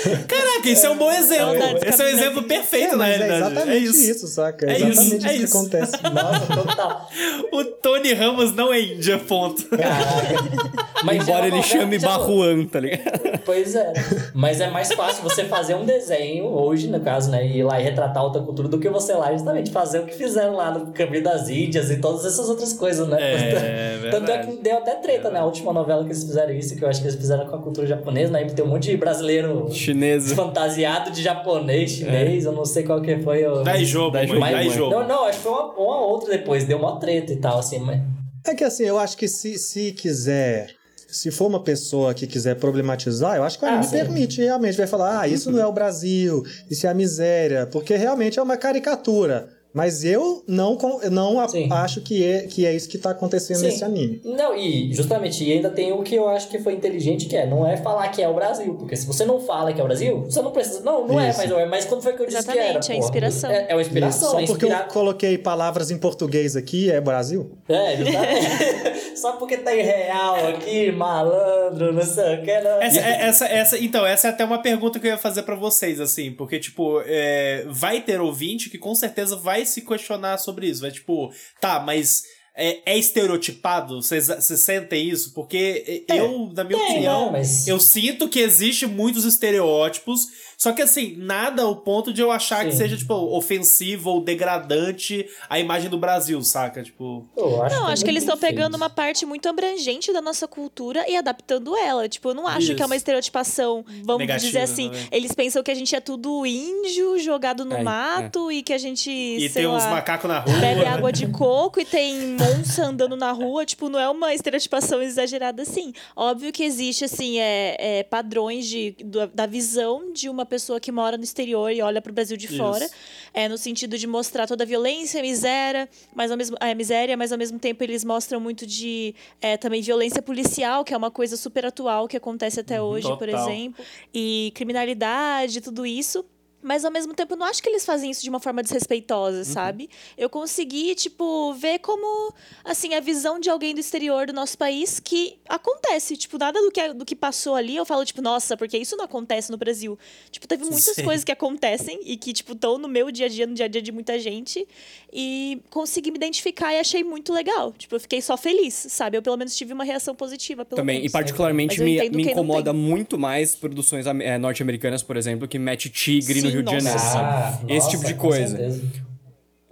[0.60, 1.58] Caraca, isso é um bom exemplo.
[1.58, 3.40] Saudades, Esse é um exemplo perfeito, É, na é realidade.
[3.52, 4.10] exatamente é isso.
[4.10, 4.66] isso, saca?
[4.66, 5.52] É É isso, exatamente é isso, isso.
[5.70, 5.92] que acontece.
[6.12, 7.08] Nossa, total.
[7.52, 9.64] O Tony Ramos não é índia, ponto.
[9.66, 10.80] Caraca.
[11.04, 13.40] Mas é Embora ele chame Barruan, tá ligado?
[13.44, 13.92] Pois é.
[14.34, 17.46] Mas é mais fácil você fazer um desenho, hoje, no caso, né?
[17.46, 20.14] E ir lá e retratar outra cultura do que você lá justamente fazer o que
[20.14, 23.16] fizeram lá no Caminho das Índias e todas essas outras coisas, né?
[23.20, 24.48] É, Tanto é verdade.
[24.56, 25.40] que deu até treta, né?
[25.40, 27.58] A última novela que eles fizeram isso, que eu acho que eles fizeram com a
[27.58, 28.42] cultura japonesa, né?
[28.42, 30.34] E tem um monte de brasileiro Chinesa.
[30.54, 33.44] Fantasiado de japonês, chinês, eu não sei qual que foi.
[33.46, 34.90] o- Dá jogo, mãe, jogo, jogo.
[34.90, 37.78] Não, não, acho que foi uma, uma outra depois, deu uma treta e tal, assim,
[37.78, 38.00] mas.
[38.46, 40.70] É que assim, eu acho que se, se quiser.
[41.08, 43.96] Se for uma pessoa que quiser problematizar, eu acho que o Ah, anime sim.
[43.96, 44.76] permite, realmente.
[44.76, 48.42] Vai falar, ah, isso não é o Brasil, isso é a miséria, porque realmente é
[48.42, 49.48] uma caricatura.
[49.72, 50.76] Mas eu não,
[51.10, 51.68] não Sim.
[51.70, 53.66] acho que é, que é isso que tá acontecendo Sim.
[53.66, 54.20] nesse anime.
[54.24, 57.46] Não, e justamente, e ainda tem o que eu acho que foi inteligente, que é,
[57.46, 59.86] não é falar que é o Brasil, porque se você não fala que é o
[59.86, 61.38] Brasil, você não precisa, não, não é, Isso.
[61.38, 62.60] mas, mas quando foi que eu disse que era?
[62.78, 63.50] Exatamente, é inspiração.
[63.50, 67.52] É, é uma inspiração, Só é porque eu coloquei palavras em português aqui, é Brasil?
[67.68, 69.00] É, justamente.
[69.20, 72.82] Só porque tá em real aqui, malandro, não sei o que, não.
[72.82, 75.54] Essa, é- essa, essa, então, essa é até uma pergunta que eu ia fazer pra
[75.54, 80.66] vocês, assim, porque, tipo, é, vai ter ouvinte que com certeza vai se questionar sobre
[80.68, 80.80] isso.
[80.82, 82.22] Vai, tipo, tá, mas
[82.56, 84.02] é, é estereotipado?
[84.02, 85.32] Vocês sentem isso?
[85.32, 90.26] Porque eu, na minha opinião, né, mas- eu sinto que existe muitos estereótipos,
[90.62, 92.76] só que, assim, nada ao ponto de eu achar que Sim.
[92.76, 96.82] seja, tipo, ofensivo ou degradante a imagem do Brasil, saca?
[96.82, 100.20] Tipo, Eu acho Não, é acho que eles estão pegando uma parte muito abrangente da
[100.20, 102.06] nossa cultura e adaptando ela.
[102.08, 102.74] Tipo, eu não acho Isso.
[102.74, 104.88] que é uma estereotipação, vamos Negativa dizer assim.
[104.90, 105.08] também.
[105.10, 108.78] Eles pensam que a gente é tudo índio jogado no É, mato e que a
[108.78, 110.58] gente, e sei tem uns lá, macacos na rua.
[110.58, 113.64] bebe água de coco e tem monça andando na rua.
[113.64, 115.92] Tipo, não é uma estereotipação exagerada assim.
[116.14, 120.92] Óbvio que existe, assim, é, é, padrões de, do- da visão de uma pessoa que
[120.92, 122.56] mora no exterior e olha pro Brasil de Isso.
[122.56, 122.86] fora.
[123.32, 127.16] É, no sentido de mostrar toda a violência, a miséria, mas ao mesmo, a miséria,
[127.16, 131.10] mas ao mesmo tempo eles mostram muito de é, também violência policial, que é uma
[131.10, 133.48] coisa super atual que acontece até hoje, por total.
[133.48, 133.84] exemplo.
[134.12, 136.24] E criminalidade, tudo isso.
[136.62, 139.44] Mas ao mesmo tempo, eu não acho que eles fazem isso de uma forma desrespeitosa,
[139.44, 139.88] sabe?
[140.16, 145.00] Eu consegui, tipo, ver como, assim, a visão de alguém do exterior do nosso país
[145.00, 146.16] que acontece.
[146.16, 149.04] Tipo, nada do que, do que passou ali, eu falo, tipo, nossa, porque isso não
[149.04, 149.98] acontece no Brasil.
[150.30, 151.04] Tipo, teve muitas Sim.
[151.04, 153.68] coisas que acontecem e que, tipo, estão no meu dia a dia, no dia a
[153.68, 154.66] dia de muita gente.
[155.12, 157.72] E consegui me identificar e achei muito legal.
[157.72, 159.16] Tipo, eu fiquei só feliz, sabe?
[159.16, 161.12] Eu pelo menos tive uma reação positiva, pelo Também, e menos.
[161.12, 165.88] particularmente Mas eu me, me incomoda muito mais produções eh, norte-americanas, por exemplo, que mete
[165.88, 166.80] tigre no Sim, Rio de nossa.
[166.80, 167.28] Janeiro, sabe?
[167.28, 168.80] Ah, Esse nossa, tipo de coisa.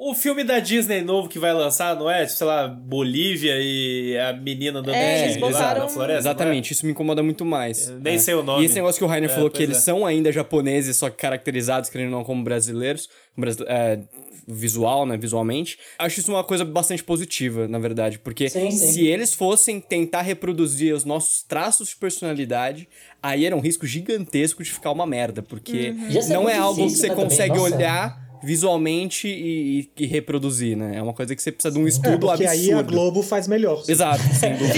[0.00, 2.24] O filme da Disney novo que vai lançar, não é?
[2.24, 6.20] Tipo, sei lá, Bolívia e a menina andando É, de botaram- na floresta.
[6.20, 7.88] Exatamente, isso me incomoda muito mais.
[7.88, 8.18] Eu nem né?
[8.20, 8.62] sei o nome.
[8.62, 9.80] E esse negócio que o Rainer É, falou, que eles é.
[9.80, 13.98] são ainda japoneses, só que caracterizados, querendo ou não, como brasileiros, brasile- é,
[14.48, 15.78] visual, né, visualmente.
[15.98, 18.92] Acho isso uma coisa bastante positiva, na verdade, porque Sim, sim.
[18.92, 22.88] se eles fossem tentar reproduzir os nossos traços de personalidade,
[23.22, 26.90] aí era um risco gigantesco de ficar uma merda, porque ser não é algo que
[26.96, 27.74] você né, também, consegue nossa.
[27.76, 30.96] olhar visualmente e, e- e reproduzir, né?
[30.96, 32.50] É uma coisa que você precisa de um É, estudo porque absurdo.
[32.50, 33.82] aí a Globo faz melhor.
[33.88, 34.74] Exato, sem dúvida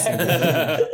[0.00, 0.88] sem dúvida alguma.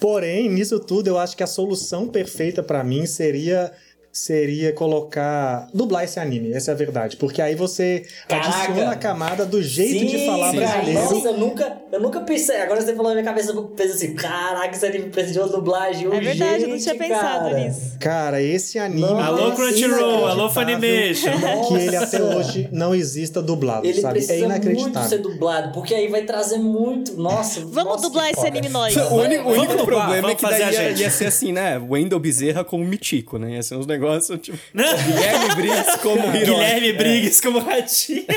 [0.00, 3.72] Porém, nisso tudo, eu acho que a solução perfeita pra mim seria
[4.14, 8.48] seria colocar dublar esse anime, essa é a verdade, porque aí você Caraca.
[8.48, 11.00] adiciona a camada do jeito de Sim, falar cara, brasileiro.
[11.14, 12.56] Nossa, eu nunca, eu nunca pensei.
[12.60, 15.48] Agora você falou na minha cabeça, eu pensei assim: caraca, esse anime precisa de uma
[15.48, 16.06] dublagem.
[16.06, 17.58] É verdade, eu não tinha pensado cara.
[17.58, 17.96] nisso.
[17.98, 21.66] Cara, esse anime Nossa, Alô, Crunchyroll, alô, inacreditável Funimation.
[21.66, 24.20] que ele até hoje não exista dublado, Ele sabe?
[24.20, 25.08] É precisa muito inacreditável.
[25.08, 27.14] ser dublado, porque aí vai trazer muito.
[27.20, 28.94] Nossa, Vamos nossa, dublar esse anime nós.
[28.96, 31.78] O único, o único problema é que daí fazer a ia, ia ser assim, né?
[31.78, 33.54] Wendell Bezerra como Mitico, né?
[33.56, 36.44] Ia ser uns negócios negócio, tipo, Guilherme Briggs como Hiroshi.
[36.44, 38.24] Guilherme Briggs como ratinho.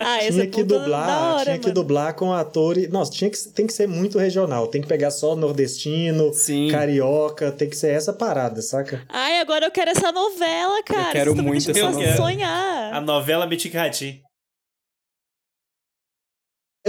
[0.00, 1.74] Ah, essa Tinha é que dublar, hora, tinha que mano.
[1.74, 2.88] dublar com atores.
[2.90, 4.66] Nossa, tinha que, tem que ser muito regional.
[4.66, 6.68] Tem que pegar só nordestino, Sim.
[6.70, 9.02] carioca, tem que ser essa parada, saca?
[9.08, 11.12] Ai, agora eu quero essa novela, cara.
[11.12, 12.16] quero Vocês muito essa novela.
[12.16, 12.92] sonhar.
[12.94, 14.27] A novela Mítico e Ratinho.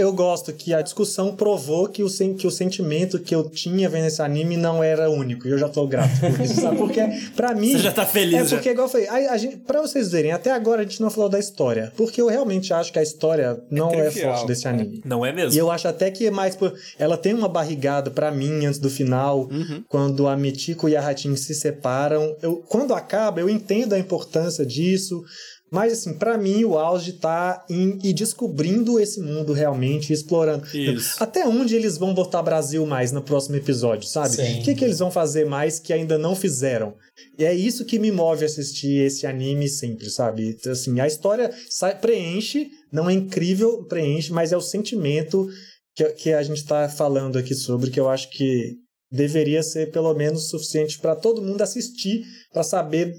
[0.00, 3.88] Eu gosto que a discussão provou que o, sen- que o sentimento que eu tinha
[3.88, 5.46] vendo esse anime não era único.
[5.46, 6.76] E eu já tô grato por isso, sabe?
[6.78, 7.00] Porque,
[7.36, 7.72] pra mim.
[7.72, 8.56] Você já tá feliz, É já.
[8.56, 11.10] porque, igual eu falei, a, a gente, pra vocês verem, até agora a gente não
[11.10, 11.92] falou da história.
[11.96, 14.70] Porque eu realmente acho que a história não é, trivial, forte desse é.
[14.70, 15.00] anime.
[15.04, 15.54] Não é mesmo?
[15.54, 16.72] E eu acho até que é mais por.
[16.98, 19.82] Ela tem uma barrigada pra mim antes do final, Uhum.
[19.88, 22.36] quando a Mitiko e a Ratin se separam.
[22.42, 25.22] Eu, quando acaba, eu entendo a importância disso.
[25.70, 30.66] Mas, assim, pra mim, o auge tá em ir descobrindo esse mundo realmente, explorando.
[30.76, 31.22] Isso.
[31.22, 34.34] Até onde eles vão botar Brasil mais no próximo episódio, sabe?
[34.34, 34.60] Sim.
[34.60, 36.94] O que, que eles vão fazer mais que ainda não fizeram?
[37.38, 40.50] E é isso que me move a assistir esse anime sempre, sabe?
[40.50, 45.46] Então, Assim, a história sai- preenche, não é incrível, preenche, mas é o sentimento
[45.94, 48.74] que, que a gente tá falando aqui sobre, que eu acho que
[49.12, 53.14] deveria ser pelo menos suficiente para todo mundo assistir, para saber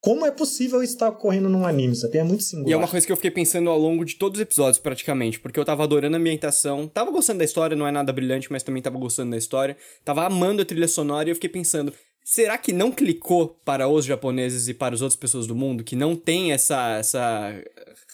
[0.00, 2.18] como é possível isso estar ocorrendo num anime, sabe?
[2.18, 2.70] É muito singular.
[2.70, 5.38] E é uma coisa que eu fiquei pensando ao longo de todos os episódios, praticamente,
[5.38, 8.62] porque eu tava adorando a ambientação, tava gostando da história, não é nada brilhante, mas
[8.62, 11.92] também tava gostando da história, tava amando a trilha sonora e eu fiquei pensando,
[12.24, 15.96] será que não clicou para os japoneses e para as outras pessoas do mundo, que
[15.96, 17.62] não tem essa, essa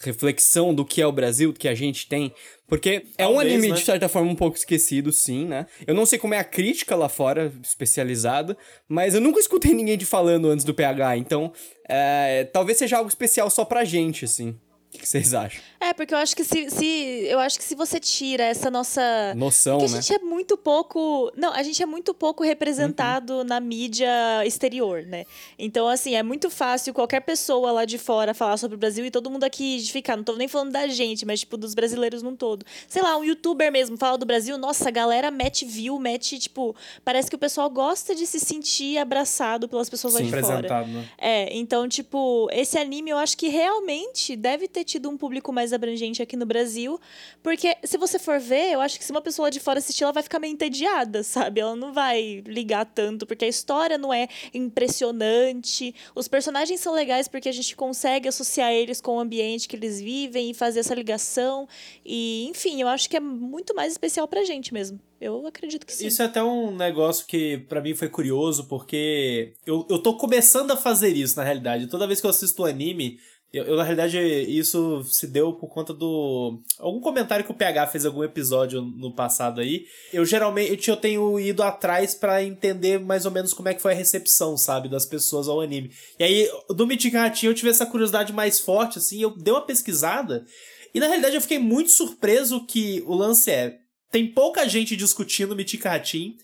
[0.01, 2.33] reflexão do que é o Brasil, do que a gente tem?
[2.67, 3.75] Porque é um anime, né?
[3.75, 5.67] de certa forma, um pouco esquecido, sim, né?
[5.85, 8.57] Eu não sei como é a crítica lá fora, especializada,
[8.89, 11.53] mas eu nunca escutei ninguém de falando antes do PH, então
[11.87, 14.59] é, talvez seja algo especial só pra gente, assim.
[14.97, 15.61] O que que vocês acham?
[15.79, 16.85] É, porque eu acho que se, se
[17.29, 20.01] eu acho que se você tira essa nossa Noção, Porque a né?
[20.01, 21.31] gente é muito pouco.
[21.37, 23.43] Não, a gente é muito pouco representado Uhum.
[23.43, 24.09] na mídia
[24.45, 25.25] exterior, né?
[25.59, 29.11] Então, assim, é muito fácil qualquer pessoa lá de fora falar sobre o Brasil e
[29.11, 30.17] todo mundo aqui de ficar.
[30.17, 32.65] Não tô nem falando da gente, mas, tipo, dos brasileiros num todo.
[32.87, 36.75] Sei lá, um youtuber mesmo fala do Brasil, nossa, a galera mete view, mete, tipo.
[37.05, 40.25] Parece que o pessoal gosta de se sentir abraçado pelas pessoas lá Sim.
[40.31, 40.85] de fora.
[40.87, 41.09] Né?
[41.19, 45.73] É, então, tipo, esse anime eu acho que realmente deve ter tido um público mais
[45.73, 46.99] abrangente aqui no Brasil.
[47.43, 50.13] Porque, se você for ver, eu acho que se uma pessoa de fora assistir, ela
[50.13, 51.61] vai ficar meio entediada, sabe?
[51.61, 55.93] Ela não vai ligar tanto, porque a história não é impressionante.
[56.15, 60.01] Os personagens são legais porque a gente consegue associar eles com o ambiente que eles
[60.01, 61.67] vivem e fazer essa ligação.
[62.05, 64.99] E, enfim, eu acho que é muito mais especial pra gente mesmo.
[65.19, 66.07] Eu acredito que sim.
[66.07, 70.71] Isso é até um negócio que pra mim foi curioso, porque eu, eu tô começando
[70.71, 71.87] a fazer isso, na realidade.
[71.87, 73.19] Toda vez que eu assisto o anime,
[73.53, 76.61] eu, eu, na realidade, isso se deu por conta do.
[76.77, 79.85] Algum comentário que o PH fez em algum episódio no passado aí.
[80.11, 83.93] Eu geralmente eu tenho ido atrás pra entender mais ou menos como é que foi
[83.93, 85.91] a recepção, sabe, das pessoas ao anime.
[86.19, 90.45] E aí, do Ratinho, eu tive essa curiosidade mais forte, assim, eu dei uma pesquisada.
[90.93, 93.77] E na realidade eu fiquei muito surpreso que o lance é.
[94.11, 96.37] Tem pouca gente discutindo Mythic Ratin,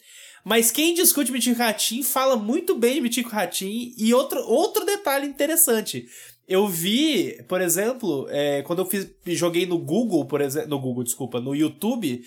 [0.44, 3.94] mas quem discute Mythic Ratin fala muito bem de Mythic Ratin.
[3.98, 6.06] E outro, outro detalhe interessante.
[6.48, 10.70] Eu vi, por exemplo, é, quando eu fiz, joguei no Google, por exemplo.
[10.70, 12.22] No Google, desculpa, no YouTube,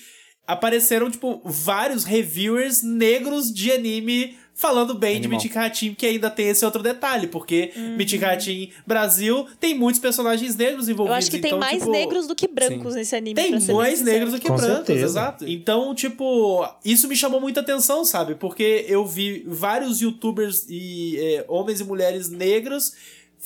[0.46, 5.38] apareceram, tipo, vários reviewers negros de anime falando bem Animal.
[5.38, 10.00] de Mythic Ratin, que ainda tem esse outro detalhe, porque Mythic Ratin Brasil tem muitos
[10.00, 11.10] personagens negros envolvidos.
[11.10, 13.34] Eu acho que tem então, mais tipo, negros do que brancos nesse anime.
[13.34, 15.04] tem pra ser bem mais negros do que Com brancos, certeza.
[15.04, 15.46] exato.
[15.46, 18.34] Então, tipo, isso me chamou muita atenção, sabe?
[18.34, 22.94] Porque eu vi vários youtubers e é, homens e mulheres negros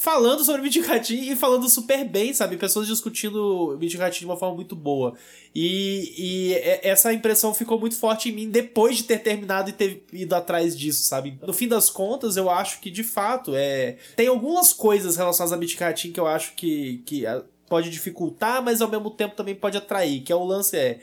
[0.00, 2.56] falando sobre Ratin e falando super bem, sabe?
[2.56, 5.12] Pessoas discutindo Ratin de uma forma muito boa.
[5.54, 10.02] E, e essa impressão ficou muito forte em mim depois de ter terminado e ter
[10.10, 11.38] ido atrás disso, sabe?
[11.46, 13.98] No fim das contas, eu acho que de fato é.
[14.16, 18.80] Tem algumas coisas relacionadas a Ratin que eu acho que, que ah, pode dificultar, mas
[18.80, 20.22] ao mesmo tempo também pode atrair.
[20.22, 21.00] Que é o lance é.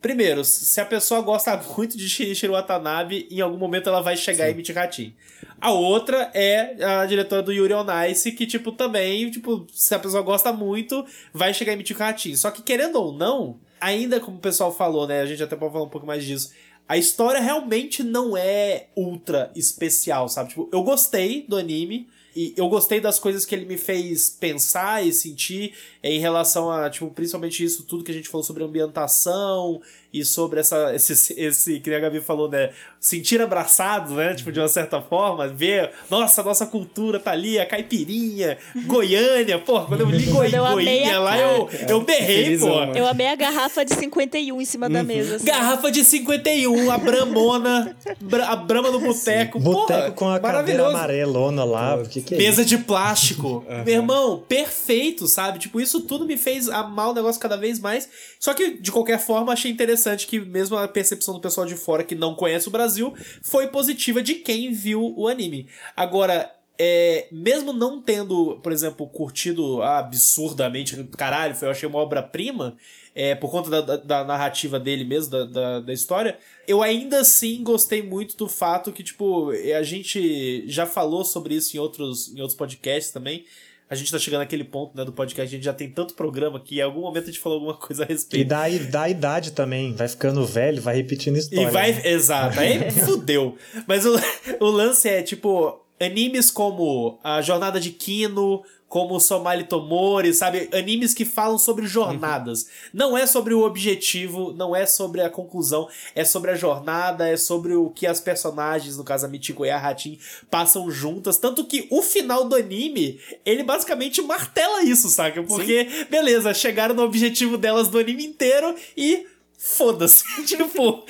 [0.00, 4.50] Primeiro, se a pessoa gosta muito de Shinichiro Watanabe, em algum momento ela vai chegar
[4.50, 5.14] em Mythic Ratin.
[5.60, 9.98] A outra é a diretora do Yuri on Ice, que, tipo, também, tipo, se a
[9.98, 12.34] pessoa gosta muito, vai chegar em Mythic Ratin.
[12.34, 15.72] Só que, querendo ou não, ainda como o pessoal falou, né, a gente até pode
[15.72, 16.50] falar um pouco mais disso,
[16.88, 20.48] a história realmente não é ultra especial, sabe?
[20.48, 25.04] Tipo, eu gostei do anime, e eu gostei das coisas que ele me fez pensar
[25.04, 29.80] e sentir em relação a, tipo, principalmente isso, tudo que a gente falou sobre ambientação
[30.12, 32.70] e sobre essa, esse, esse, que a Gabi falou, né?
[32.98, 34.34] Sentir abraçado, né?
[34.34, 39.80] Tipo, de uma certa forma, ver, nossa, nossa cultura tá ali, a caipirinha, Goiânia, pô,
[39.82, 42.66] quando eu li Goi, Eu Goiânia a lá, eu, eu berrei, pô.
[42.94, 45.36] Eu amei a garrafa de 51 em cima da mesa.
[45.36, 45.46] assim.
[45.46, 51.64] Garrafa de 51, a Bramona, Bra- a Brama no boteco, Boteco com a cadeira amarelona
[51.64, 53.64] lá, porque Que que é Mesa de plástico.
[53.84, 55.58] Meu irmão, perfeito, sabe?
[55.58, 58.08] Tipo, isso tudo me fez amar o negócio cada vez mais.
[58.38, 62.04] Só que, de qualquer forma, achei interessante que mesmo a percepção do pessoal de fora
[62.04, 65.68] que não conhece o Brasil foi positiva de quem viu o anime.
[65.96, 66.50] Agora,
[66.82, 72.74] é, mesmo não tendo, por exemplo, curtido absurdamente, caralho, foi, eu achei uma obra-prima,
[73.14, 77.20] é, por conta da, da, da narrativa dele mesmo, da, da, da história, eu ainda
[77.20, 82.28] assim gostei muito do fato que, tipo, a gente já falou sobre isso em outros,
[82.34, 83.44] em outros podcasts também.
[83.88, 86.60] A gente tá chegando naquele ponto, né, do podcast, a gente já tem tanto programa
[86.60, 88.46] que em algum momento a gente falou alguma coisa a E respeito.
[88.48, 91.66] da, da idade também, vai ficando velho, vai repetindo história.
[91.68, 91.92] E vai.
[91.92, 92.02] né?
[92.08, 93.56] Exato, aí fudeu.
[93.88, 94.14] Mas o,
[94.60, 100.68] o lance é, tipo, animes como A Jornada de Kino, como Somali Tomori, sabe?
[100.72, 102.66] Animes que falam sobre jornadas.
[102.92, 107.36] Não é sobre o objetivo, não é sobre a conclusão, é sobre a jornada, é
[107.36, 110.18] sobre o que as personagens, no caso a Michiko e a Hatin,
[110.50, 111.36] passam juntas.
[111.36, 115.40] Tanto que o final do anime, ele basicamente martela isso, saca?
[115.40, 119.24] Porque, beleza, chegaram no objetivo delas do anime inteiro e
[119.56, 120.24] foda-se.
[120.44, 121.04] tipo,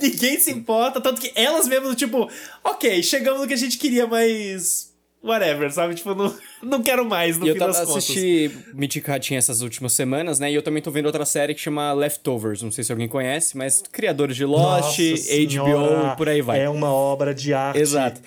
[0.00, 0.98] ninguém se importa.
[0.98, 2.26] Tanto que elas mesmas, tipo,
[2.64, 4.87] ok, chegamos no que a gente queria, mas.
[5.22, 5.94] Whatever, sabe?
[5.96, 8.04] Tipo, não, não quero mais no E eu fim tava das contas.
[8.04, 10.50] assisti Mythic essas últimas semanas, né?
[10.50, 12.62] E eu também tô vendo outra série que chama Leftovers.
[12.62, 16.60] Não sei se alguém conhece, mas criadores de Lost, Nossa senhora, HBO, por aí vai.
[16.60, 17.80] É uma obra de arte.
[17.80, 18.20] Exato.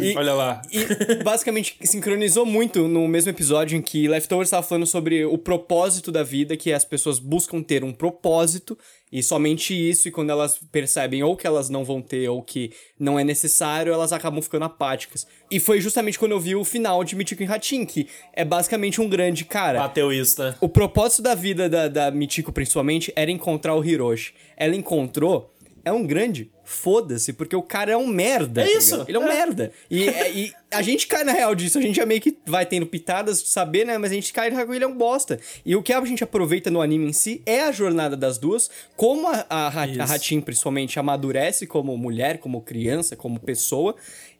[0.00, 0.62] E, Olha lá.
[0.70, 6.12] e basicamente sincronizou muito no mesmo episódio em que Leftovers estava falando sobre o propósito
[6.12, 8.76] da vida, que as pessoas buscam ter um propósito
[9.10, 12.72] e somente isso, e quando elas percebem ou que elas não vão ter ou que
[12.98, 15.26] não é necessário, elas acabam ficando apáticas.
[15.50, 19.00] E foi justamente quando eu vi o final de Michiko e Hatin, que é basicamente
[19.00, 19.78] um grande cara.
[20.12, 20.54] Isso, né?
[20.60, 24.34] O propósito da vida da, da Michiko, principalmente, era encontrar o Hiroshi.
[24.56, 25.54] Ela encontrou,
[25.86, 28.62] é um grande foda-se, porque o cara é um merda.
[28.62, 29.08] É tá isso, ligado?
[29.08, 29.34] Ele é um é.
[29.36, 29.72] merda.
[29.88, 32.66] E, é- e a gente cai na real disso, a gente já meio que vai
[32.66, 33.96] tendo pitadas de saber, né?
[33.96, 35.38] Mas a gente cai na real que ele é um bosta.
[35.64, 38.68] E o que a gente aproveita no anime em si é a jornada das duas,
[38.96, 43.94] como a, a, a Hatin, principalmente, amadurece como mulher, como criança, como pessoa.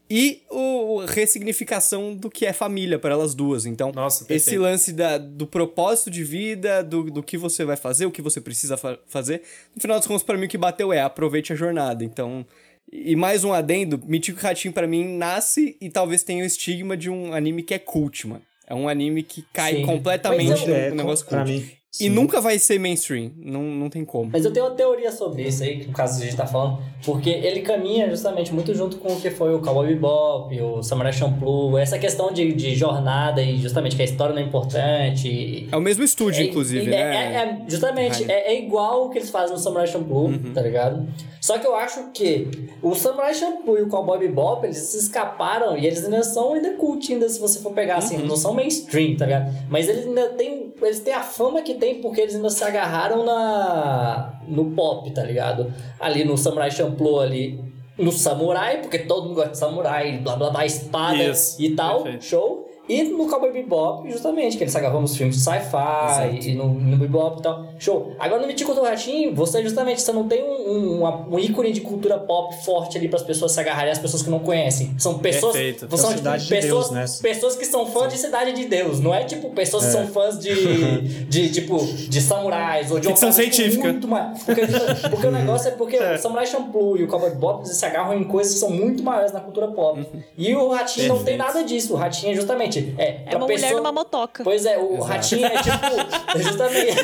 [0.09, 3.65] E o ressignificação do que é família para elas duas.
[3.65, 8.05] Então, Nossa, esse lance da, do propósito de vida, do, do que você vai fazer,
[8.05, 9.41] o que você precisa fa- fazer.
[9.75, 12.03] No final das contas, pra mim, o que bateu é aproveite a jornada.
[12.03, 12.45] Então.
[12.89, 17.09] E mais um adendo, Michiko Ratinho pra mim nasce e talvez tenha o estigma de
[17.09, 18.41] um anime que é cult, mano.
[18.65, 19.85] É um anime que cai Sim.
[19.85, 21.51] completamente Mas no, É, no negócio cult.
[21.51, 21.69] mim.
[21.93, 22.09] E sim.
[22.09, 23.31] nunca vai ser mainstream.
[23.37, 24.29] Não, não tem como.
[24.31, 26.79] Mas eu tenho uma teoria sobre isso aí, que no caso a gente tá falando,
[27.03, 31.13] porque ele caminha justamente muito junto com o que foi o Cowboy Bebop, o Samurai
[31.13, 35.27] Champloo, essa questão de, de jornada e justamente que a história não é importante.
[35.29, 37.33] e- É o mesmo estúdio, é- inclusive, é, né?
[37.33, 38.31] é- é- justamente, Raia.
[38.37, 40.51] é, é igual o que eles fazem no Samurai Champloo, Uhum.
[40.53, 41.07] tá ligado?
[41.39, 42.47] Só que eu acho que
[42.81, 46.71] o Samurai Champloo e o Cowboy Bebop, eles se escaparam e eles ainda são ainda
[46.73, 47.99] cult, ainda se você for pegar Uhum.
[47.99, 49.53] assim, não são mainstream, tá ligado?
[49.69, 53.23] Mas eles ainda têm, eles têm a fama que tem porque eles ainda se agarraram
[53.25, 55.73] na no pop, tá ligado?
[55.99, 57.59] Ali no Samurai Champloo ali,
[57.97, 62.03] no samurai, porque todo mundo gosta de samurai, blá blá blá, espada Isso, e tal,
[62.03, 62.25] perfeito.
[62.25, 62.56] show.
[62.89, 66.69] E no Cowboy Bebop, justamente, que eles se agarram nos filmes de sci-fi e no,
[66.69, 67.65] no Bebop e tal.
[67.77, 68.13] Show.
[68.17, 71.71] Agora no Mitico do Ratinho, você justamente, você não tem um, um, uma- um ícone
[71.73, 74.93] de cultura pop forte ali para as pessoas se agarrarem, as pessoas que não conhecem.
[74.97, 75.53] São pessoas.
[75.53, 75.97] Perfeito.
[75.97, 77.05] São É tipo, de pessoas, Deus, né?
[77.21, 78.99] pessoas que são fãs de Cidade de Deus.
[78.99, 79.91] Não é tipo pessoas que É.
[79.93, 80.53] são fãs de,
[81.27, 83.83] de tipo, de samurais ou de uma Ficção científica.
[83.91, 84.43] Muito mais.
[84.43, 84.61] Porque,
[85.09, 88.23] porque o negócio é porque o Samurai Champloo e o Cowboy Bebop se agarram em
[88.23, 90.05] coisas que são muito maiores na cultura pop.
[90.37, 91.53] E o Ratinho não tem Perfeito.
[91.55, 91.93] nada disso.
[91.93, 92.76] O Ratinho é justamente.
[92.97, 94.43] É, É uma mulher numa motoca.
[94.43, 96.37] Pois é, o ratinho é tipo.
[96.43, 96.97] justamente.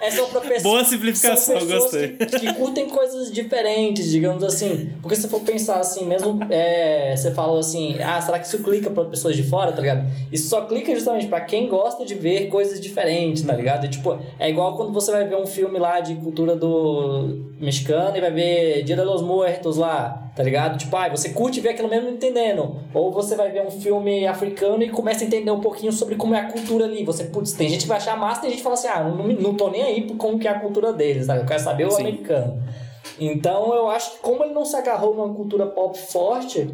[0.00, 0.62] É só pra pessoas.
[0.62, 2.08] Boa simplificação, são pessoas gostei.
[2.16, 4.90] Que, que curtem coisas diferentes, digamos assim.
[5.00, 6.38] Porque se for pensar assim, mesmo.
[6.50, 10.06] É, você falou assim, ah, será que isso clica pra pessoas de fora, tá ligado?
[10.30, 13.86] Isso só clica justamente pra quem gosta de ver coisas diferentes, tá ligado?
[13.86, 18.16] E, tipo, é igual quando você vai ver um filme lá de cultura do mexicano
[18.16, 20.76] e vai ver Dia de los Muertos lá, tá ligado?
[20.76, 22.76] Tipo, ah, você curte ver aquilo mesmo entendendo.
[22.92, 26.34] Ou você vai ver um filme africano e começa a entender um pouquinho sobre como
[26.34, 27.02] é a cultura ali.
[27.04, 29.26] Você, putz, tem gente que vai achar massa, tem gente que fala assim, ah, não,
[29.28, 31.40] não tô nem aí por como que é a cultura deles, sabe?
[31.40, 32.02] Eu quero saber o Sim.
[32.02, 32.62] americano.
[33.18, 36.68] Então eu acho que como ele não se agarrou numa cultura pop forte,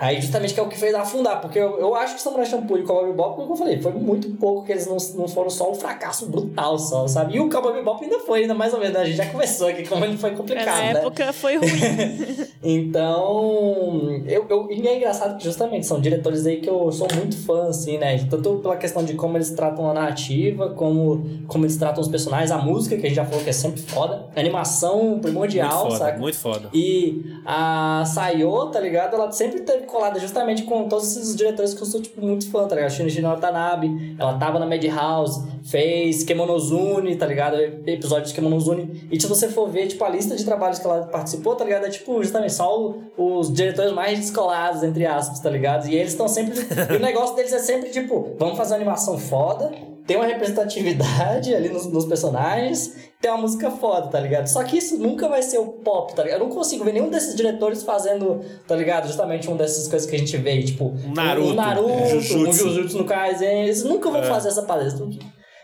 [0.00, 2.78] aí justamente que é o que fez afundar, porque eu, eu acho que Samurai Champloo
[2.78, 5.50] e o Cowboy Bebop, como eu falei, foi muito pouco que eles não, não foram
[5.50, 7.36] só um fracasso brutal só, sabe?
[7.36, 9.00] E o Cowboy Bebop ainda foi, ainda mais ou menos, né?
[9.00, 10.90] a gente já conversou aqui como ele foi Na complicado, né?
[10.92, 11.70] época foi ruim.
[12.62, 17.36] Então, eu, eu, e é engraçado que justamente são diretores aí que eu sou muito
[17.38, 18.18] fã, assim, né?
[18.28, 22.50] Tanto pela questão de como eles tratam a narrativa, como, como eles tratam os personagens,
[22.50, 25.92] a música, que a gente já falou que é sempre foda, a animação primordial, muito
[25.92, 26.18] foda, saca?
[26.18, 26.68] muito foda.
[26.74, 29.14] E a Sayo, tá ligado?
[29.14, 32.66] Ela sempre teve colada justamente com todos esses diretores que eu sou, tipo, muito fã,
[32.66, 32.90] tá ligado?
[32.90, 37.56] Shinichi Watanabe, ela tava na Madhouse, fez Kemonozune, tá ligado?
[37.86, 39.08] Episódios de Kemonozune.
[39.10, 41.86] E se você for ver, tipo, a lista de trabalhos que ela participou, tá ligado?
[41.86, 45.88] É, tipo, justamente só os diretores mais descolados, entre aspas, tá ligado?
[45.88, 46.58] E eles estão sempre...
[46.90, 49.70] e o negócio deles é sempre, tipo, vamos fazer uma animação foda,
[50.06, 54.46] tem uma representatividade ali nos, nos, personagens, tem uma música foda, tá ligado?
[54.46, 56.40] Só que isso nunca vai ser o pop, tá ligado?
[56.40, 59.06] Eu não consigo ver nenhum desses diretores fazendo, tá ligado?
[59.06, 62.48] Justamente uma dessas coisas que a gente vê, tipo, Naruto, um, Naruto, é, Jujutsu.
[62.48, 64.26] um Jujutsu no Kaisen, eles nunca vão é.
[64.26, 65.06] fazer essa palestra.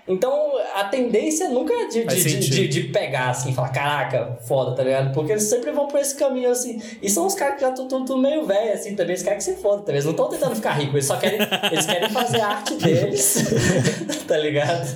[0.07, 4.84] Então, a tendência nunca é de, de, de, de, pegar, assim, falar, caraca, foda, tá
[4.84, 5.12] ligado?
[5.12, 6.80] Porque eles sempre vão por esse caminho, assim.
[7.02, 9.12] E são os caras que já estão meio velho, assim, também.
[9.12, 9.90] Eles querem que você foda.
[9.90, 11.40] Eles não estão tentando ficar ricos, eles só querem,
[11.72, 13.44] eles querem fazer a arte deles,
[14.28, 14.86] tá ligado?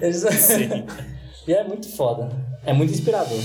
[0.00, 0.16] Eles...
[0.18, 0.84] Sim.
[1.50, 2.28] E é muito foda.
[2.64, 3.40] É muito inspirador.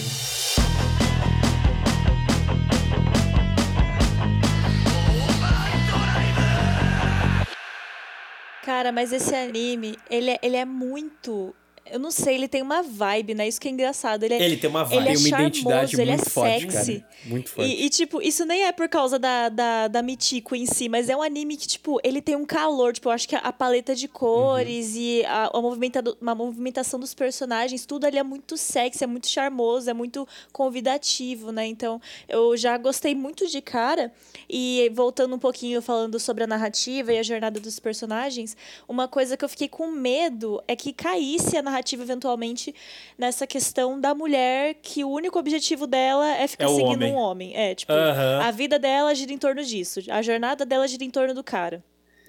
[8.64, 11.56] Cara, mas esse anime, ele é, ele é muito
[11.92, 13.48] eu não sei, ele tem uma vibe, né?
[13.48, 14.24] Isso que é engraçado.
[14.24, 15.04] Ele, é, ele tem uma vibe.
[15.04, 17.00] Ele é uma charmoso, identidade ele é muito forte, sexy.
[17.00, 17.14] Cara.
[17.26, 17.70] Muito forte.
[17.70, 21.10] E, e, tipo, isso nem é por causa da, da, da Michiko em si, mas
[21.10, 22.92] é um anime que, tipo, ele tem um calor.
[22.92, 25.00] Tipo, eu acho que a, a paleta de cores uhum.
[25.00, 29.28] e a, a, movimenta, a movimentação dos personagens, tudo ali é muito sexy, é muito
[29.28, 31.68] charmoso, é muito convidativo, né?
[31.68, 34.12] Então, eu já gostei muito de cara.
[34.50, 38.58] E voltando um pouquinho falando sobre a narrativa e a jornada dos personagens,
[38.88, 42.74] uma coisa que eu fiquei com medo é que caísse a narrativa narrativa eventualmente
[43.18, 47.14] nessa questão da mulher que o único objetivo dela é ficar é seguindo homem.
[47.14, 47.56] um homem.
[47.56, 48.42] É, tipo, uhum.
[48.42, 50.00] a vida dela gira em torno disso.
[50.10, 51.84] A jornada dela gira em torno do cara.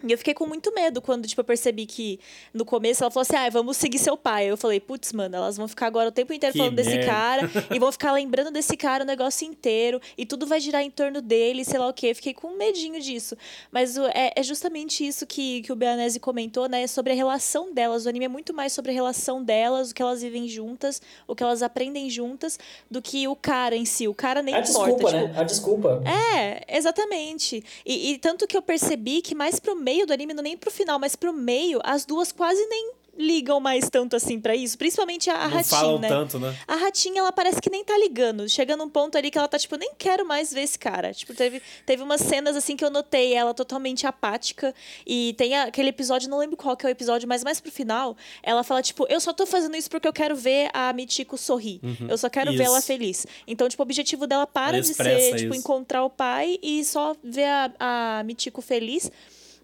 [0.04, 2.20] E eu fiquei com muito medo quando, tipo, eu percebi que
[2.52, 4.46] no começo ela falou assim: ah, vamos seguir seu pai.
[4.46, 6.90] Eu falei, putz, mano, elas vão ficar agora o tempo inteiro que falando merda.
[6.90, 10.82] desse cara e vão ficar lembrando desse cara o negócio inteiro e tudo vai girar
[10.82, 12.08] em torno dele, sei lá o quê.
[12.08, 13.36] Eu fiquei com medinho disso.
[13.70, 16.86] Mas é, é justamente isso que, que o Beanese comentou, né?
[16.86, 18.04] Sobre a relação delas.
[18.04, 21.34] O anime é muito mais sobre a relação delas, o que elas vivem juntas, o
[21.34, 22.58] que elas aprendem juntas,
[22.90, 24.06] do que o cara em si.
[24.06, 24.92] O cara nem a importa.
[24.92, 25.40] Desculpa, tipo, né?
[25.40, 26.02] A desculpa.
[26.36, 27.64] É, exatamente.
[27.84, 30.68] E, e tanto que eu percebi que mais pro meio do anime, não nem pro
[30.68, 35.30] final, mas pro meio, as duas quase nem ligam mais tanto assim para isso, principalmente
[35.30, 36.08] a, Ratinha, falam né?
[36.08, 36.54] tanto, né?
[36.68, 38.48] A Ratinha, ela parece que nem tá ligando.
[38.48, 41.12] Chega num ponto ali que ela tá tipo, nem quero mais ver esse cara.
[41.12, 44.74] Tipo, teve, teve umas cenas assim que eu notei ela totalmente apática
[45.06, 48.16] e tem aquele episódio, não lembro qual que é o episódio, mas mais pro final,
[48.42, 51.80] ela fala tipo, eu só tô fazendo isso porque eu quero ver a Michiko sorrir.
[51.82, 52.08] Uhum.
[52.08, 52.58] Eu só quero Isso.
[52.58, 53.26] ver ela feliz.
[53.46, 55.54] Então, tipo, o objetivo dela para de ser, tipo, isso.
[55.54, 59.10] encontrar o pai e só ver a, a Michiko feliz.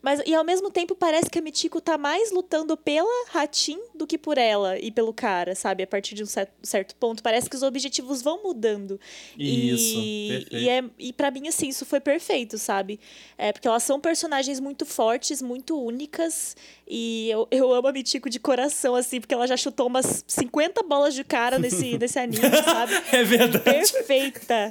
[0.02, 4.06] Mas, e ao mesmo tempo, parece que a Michiko tá mais lutando pela Hatin do
[4.06, 5.82] que por ela e pelo cara, sabe?
[5.84, 7.22] A partir de um cer- certo ponto.
[7.22, 8.98] Parece que os objetivos vão mudando.
[9.38, 10.56] Isso, E, perfeito.
[10.56, 12.98] e, é, e pra mim, assim, isso foi perfeito, sabe?
[13.38, 16.56] É, porque elas são personagens muito fortes, muito únicas.
[16.88, 20.82] E eu, eu amo a Michiko de coração, assim, porque ela já chutou umas 50
[20.82, 22.92] bolas de cara nesse, nesse anime, sabe?
[23.12, 23.62] É verdade.
[23.92, 24.70] Perfeita.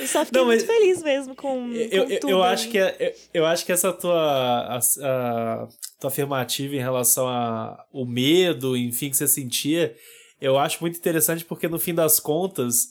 [0.00, 2.30] Eu só fiquei Não, muito feliz mesmo com, Eu, com eu, tudo.
[2.30, 2.96] eu acho que é-
[3.34, 5.68] eu, eu acho que essa tua, a, a-
[5.98, 9.94] tua afirmativa em relação ao medo, enfim, que você sentia,
[10.40, 12.88] eu acho muito interessante porque no fim das contas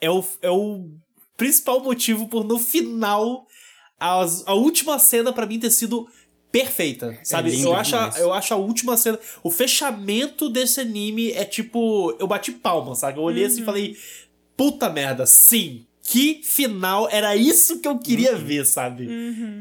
[0.00, 0.90] é o, é o
[1.36, 3.46] principal motivo por no final
[3.98, 6.06] as- a última cena pra mim ter sido
[6.50, 7.50] perfeita, sabe?
[7.50, 12.14] lindo eu, acho a, eu acho a última cena, o fechamento desse anime é tipo,
[12.18, 13.18] eu bati palma, sabe?
[13.18, 13.96] Eu olhei assim e falei,
[14.54, 15.86] puta merda, sim.
[16.04, 19.06] Que final, era isso que eu queria ver, sabe?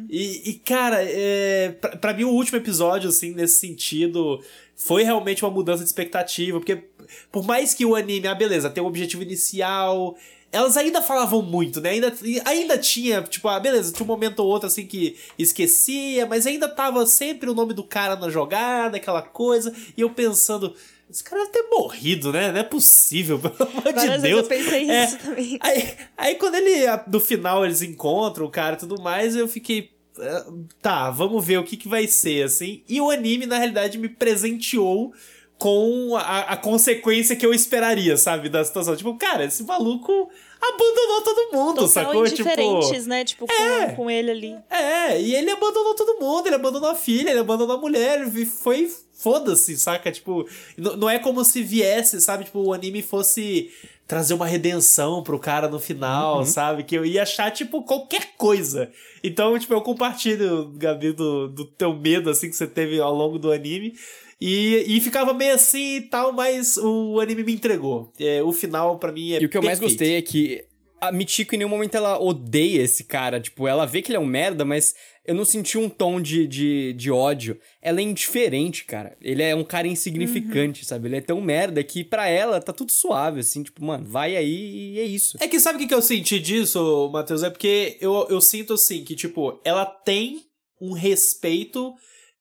[0.10, 4.44] E, e, cara, é, pra, pra mim o último episódio, assim, nesse sentido,
[4.76, 6.84] foi realmente uma mudança de expectativa, porque
[7.32, 10.18] por mais que o anime, ah, beleza, tem um objetivo inicial,
[10.52, 11.92] elas ainda falavam muito, né?
[11.92, 12.14] Ainda,
[12.46, 16.68] ainda tinha, tipo, ah, beleza, tinha um momento ou outro assim que esquecia, mas ainda
[16.68, 20.76] tava sempre o nome do cara na jogada, aquela coisa, e eu pensando.
[21.12, 22.52] Esse cara deve ter morrido, né?
[22.52, 24.40] Não é possível, pelo amor de Deus.
[24.40, 25.58] eu pensei É, isso também.
[25.62, 29.92] Aí, aí quando ele, no final, eles encontram o cara e tudo mais, eu fiquei.
[30.18, 30.46] eh,
[30.82, 32.82] Tá, vamos ver o que, que vai ser, assim.
[32.88, 35.14] E o anime, na realidade, me presenteou
[35.58, 38.50] com a, a consequência que eu esperaria, sabe?
[38.50, 38.96] Da situação.
[38.96, 42.24] Tipo, cara, esse maluco abandonou todo mundo, Total sacou?
[42.24, 42.42] Tipo.
[42.42, 43.24] indiferentes, né?
[43.24, 43.90] Tipo, com, É.
[43.94, 44.56] com ele ali.
[44.72, 48.46] É, e ele abandonou todo mundo, ele abandonou a filha, ele abandonou a mulher, e
[48.46, 48.92] foi
[49.22, 50.12] foda-se, saca?
[50.12, 50.48] Tipo,
[50.78, 52.46] não é como se viesse, sabe?
[52.46, 53.70] Tipo, o anime fosse
[54.08, 56.84] trazer uma redenção pro cara no final, sabe?
[56.84, 58.92] Que eu ia achar, tipo, qualquer coisa.
[59.24, 63.40] Então, tipo, eu compartilho, Gabi, do, do teu medo, assim, que você teve ao longo
[63.40, 63.94] do anime.
[64.40, 68.12] E, e ficava meio assim e tal, mas o anime me entregou.
[68.20, 70.66] É, o final, pra mim, é E o que eu mais gostei é que
[71.00, 73.40] a Michiko em nenhum momento ela odeia esse cara.
[73.40, 74.96] Tipo, ela vê que ele é um merda, mas
[75.26, 77.60] eu não senti um tom de, de, de ódio.
[77.82, 79.16] Ela é indiferente, cara.
[79.22, 80.88] Ele é um cara insignificante, uhum.
[80.88, 81.08] sabe?
[81.08, 84.94] Ele é tão merda que pra ela tá tudo suave, assim, tipo, mano, vai aí
[84.94, 85.38] e é isso.
[85.40, 87.44] É que sabe o que, que eu senti disso, Matheus?
[87.44, 90.42] É porque eu, eu sinto assim que, tipo, ela tem
[90.82, 91.94] um respeito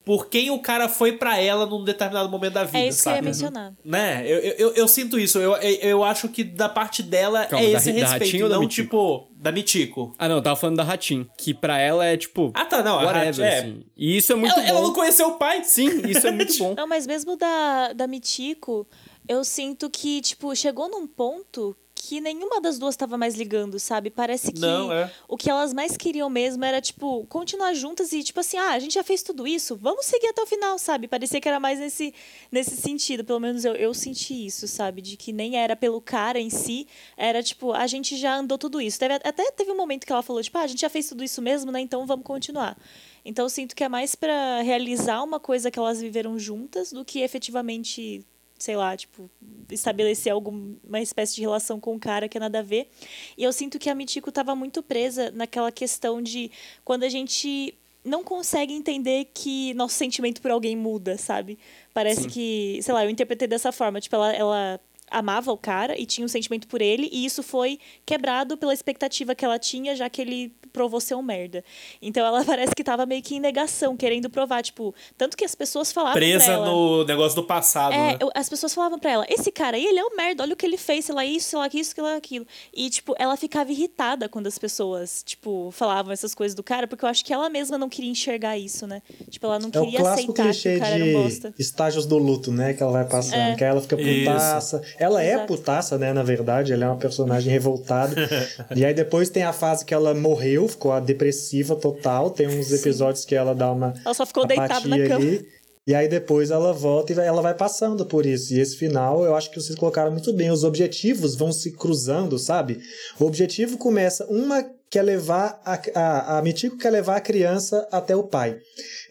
[0.05, 2.79] por quem o cara foi para ela num determinado momento da vida.
[2.79, 3.17] É isso sabe?
[3.17, 3.73] que eu ia mencionar.
[3.85, 4.25] Né?
[4.27, 5.39] Eu, eu, eu, sinto isso.
[5.39, 8.49] Eu, eu, eu acho que da parte dela Calma, é esse da, respeito.
[8.49, 10.15] Da não, tipo, da Mitiko.
[10.19, 11.29] Ah, não, eu tava falando da Ratin.
[11.37, 12.51] Que pra ela é tipo.
[12.55, 12.97] Ah, tá, não.
[12.97, 13.59] Whatever, é.
[13.59, 13.85] assim.
[13.97, 14.69] E isso é muito ela, bom.
[14.69, 15.63] Ela não conheceu o pai.
[15.65, 16.75] Sim, isso é muito bom.
[16.77, 18.89] Não, mas mesmo da, da Mitiko,
[19.29, 24.09] eu sinto que, tipo, chegou num ponto que nenhuma das duas estava mais ligando, sabe?
[24.09, 25.13] Parece que Não, é.
[25.29, 28.79] o que elas mais queriam mesmo era, tipo, continuar juntas e, tipo assim, ah, a
[28.79, 31.07] gente já fez tudo isso, vamos seguir até o final, sabe?
[31.07, 32.15] Parecia que era mais nesse,
[32.51, 35.03] nesse sentido, pelo menos eu, eu senti isso, sabe?
[35.03, 36.89] De que nem era pelo cara em si,
[37.19, 38.99] era tipo, a gente já andou tudo isso.
[38.99, 41.23] Teve, até teve um momento que ela falou, tipo, ah, a gente já fez tudo
[41.23, 41.81] isso mesmo, né?
[41.81, 42.79] Então vamos continuar.
[43.23, 47.05] Então eu sinto que é mais para realizar uma coisa que elas viveram juntas do
[47.05, 48.25] que efetivamente
[48.61, 49.29] sei lá, tipo,
[49.71, 52.91] estabelecer alguma espécie de relação com o cara que é nada a ver.
[53.37, 56.51] E eu sinto que a Mitiko estava muito presa naquela questão de
[56.85, 61.59] quando a gente não consegue entender que nosso sentimento por alguém muda, sabe?
[61.95, 62.29] Parece Sim.
[62.29, 64.81] que, sei lá, eu interpretei dessa forma, tipo, ela, ela
[65.11, 69.35] amava o cara e tinha um sentimento por ele, e isso foi quebrado pela expectativa
[69.35, 71.65] que ela tinha, já que ele provou ser um merda.
[72.01, 75.55] Então ela parece que tava meio que em negação, querendo provar, tipo, tanto que as
[75.55, 78.19] pessoas falavam Presa pra ela, no negócio do passado, é, né?
[78.35, 80.67] As pessoas falavam pra ela, esse cara aí, ele é um merda, olha o que
[80.67, 82.47] ele fez, sei lá isso, sei lá isso, sei lá aquilo.
[82.73, 87.05] E, tipo, ela ficava irritada quando as pessoas, tipo, falavam essas coisas do cara, porque
[87.05, 89.03] eu acho que ela mesma não queria enxergar isso, né?
[89.29, 90.35] Tipo, ela não é queria aceitar que o
[90.79, 91.55] cara de era um bosta.
[91.59, 92.75] estágios do luto, né?
[92.75, 93.57] Que ela vai passando, é.
[93.57, 94.83] que aí ela fica putaça.
[95.01, 95.43] Ela é Exato.
[95.43, 96.13] é putaça, né?
[96.13, 98.15] Na verdade, ela é uma personagem revoltada.
[98.77, 102.29] e aí depois tem a fase que ela morreu, ficou a depressiva total.
[102.31, 103.29] Tem uns episódios Sim.
[103.29, 103.95] que ela dá uma.
[104.05, 105.15] Ela só ficou deitada na cama.
[105.15, 105.49] Ali,
[105.87, 108.53] e aí depois ela volta e ela vai passando por isso.
[108.53, 110.51] E esse final eu acho que vocês colocaram muito bem.
[110.51, 112.79] Os objetivos vão se cruzando, sabe?
[113.19, 114.27] O objetivo começa.
[114.27, 115.61] Uma quer levar.
[115.65, 118.59] A, a, a Mitiko quer levar a criança até o pai.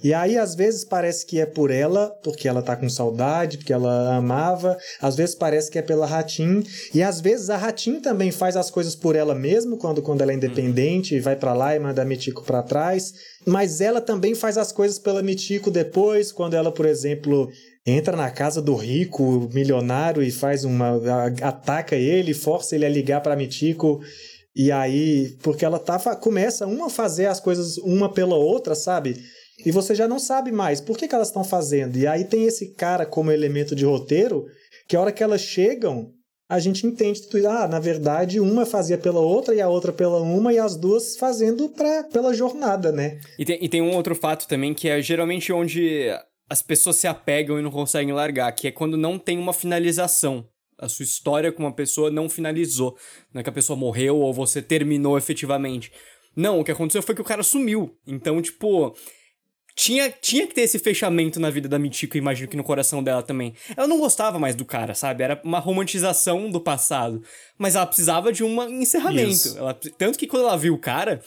[0.03, 3.73] E aí, às vezes, parece que é por ela, porque ela tá com saudade, porque
[3.73, 4.77] ela amava.
[5.01, 6.63] Às vezes parece que é pela Ratim.
[6.93, 10.31] E às vezes a Ratim também faz as coisas por ela mesma, quando, quando ela
[10.31, 13.13] é independente, e vai para lá e manda a Mitiko para trás.
[13.45, 17.49] Mas ela também faz as coisas pela Mitiko depois, quando ela, por exemplo,
[17.85, 20.99] entra na casa do rico milionário e faz uma.
[21.41, 24.01] ataca ele, força ele a ligar para Mitiko.
[24.55, 29.15] E aí, porque ela tá, começa uma a fazer as coisas uma pela outra, sabe?
[29.65, 31.97] E você já não sabe mais por que, que elas estão fazendo.
[31.97, 34.45] E aí tem esse cara como elemento de roteiro,
[34.87, 36.11] que a hora que elas chegam,
[36.49, 37.47] a gente entende tudo.
[37.47, 41.15] Ah, na verdade, uma fazia pela outra e a outra pela uma, e as duas
[41.17, 43.19] fazendo pra, pela jornada, né?
[43.37, 46.07] E tem, e tem um outro fato também, que é geralmente onde
[46.49, 50.43] as pessoas se apegam e não conseguem largar, que é quando não tem uma finalização.
[50.79, 52.97] A sua história com uma pessoa não finalizou.
[53.33, 55.91] Não é que a pessoa morreu ou você terminou efetivamente.
[56.35, 57.97] Não, o que aconteceu foi que o cara sumiu.
[58.07, 58.95] Então, tipo,
[59.75, 63.23] tinha, tinha que ter esse fechamento na vida da Mitiko, imagino que no coração dela
[63.23, 63.53] também.
[63.77, 65.23] Ela não gostava mais do cara, sabe?
[65.23, 67.23] Era uma romantização do passado.
[67.57, 69.57] Mas ela precisava de um encerramento.
[69.57, 71.21] Ela, tanto que quando ela viu o cara,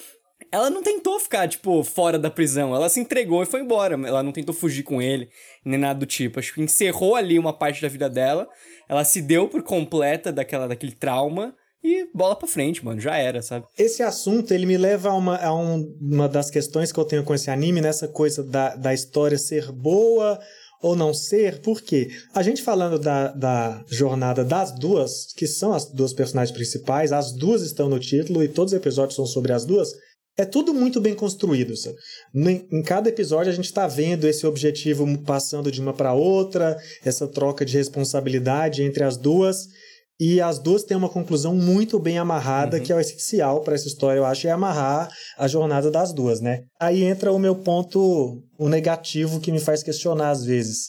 [0.50, 2.74] ela não tentou ficar, tipo, fora da prisão.
[2.74, 3.94] Ela se entregou e foi embora.
[3.94, 5.30] Ela não tentou fugir com ele,
[5.64, 6.38] nem nada do tipo.
[6.38, 8.46] Acho que encerrou ali uma parte da vida dela.
[8.92, 13.40] Ela se deu por completa daquela, daquele trauma e bola pra frente, mano, já era,
[13.40, 13.64] sabe?
[13.78, 17.24] Esse assunto, ele me leva a uma, a um, uma das questões que eu tenho
[17.24, 20.38] com esse anime, nessa coisa da, da história ser boa
[20.82, 25.86] ou não ser, porque a gente falando da, da jornada das duas, que são as
[25.86, 29.64] duas personagens principais, as duas estão no título e todos os episódios são sobre as
[29.64, 29.90] duas,
[30.36, 31.76] é tudo muito bem construído.
[31.76, 31.96] Sabe?
[32.34, 37.26] Em cada episódio a gente está vendo esse objetivo passando de uma para outra, essa
[37.26, 39.66] troca de responsabilidade entre as duas.
[40.20, 42.82] E as duas têm uma conclusão muito bem amarrada, uhum.
[42.82, 46.40] que é o essencial para essa história, eu acho, é amarrar a jornada das duas,
[46.40, 46.60] né?
[46.78, 50.88] Aí entra o meu ponto, o negativo que me faz questionar às vezes.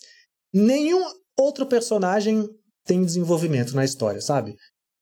[0.53, 1.03] Nenhum
[1.35, 2.47] outro personagem
[2.85, 4.55] tem desenvolvimento na história, sabe?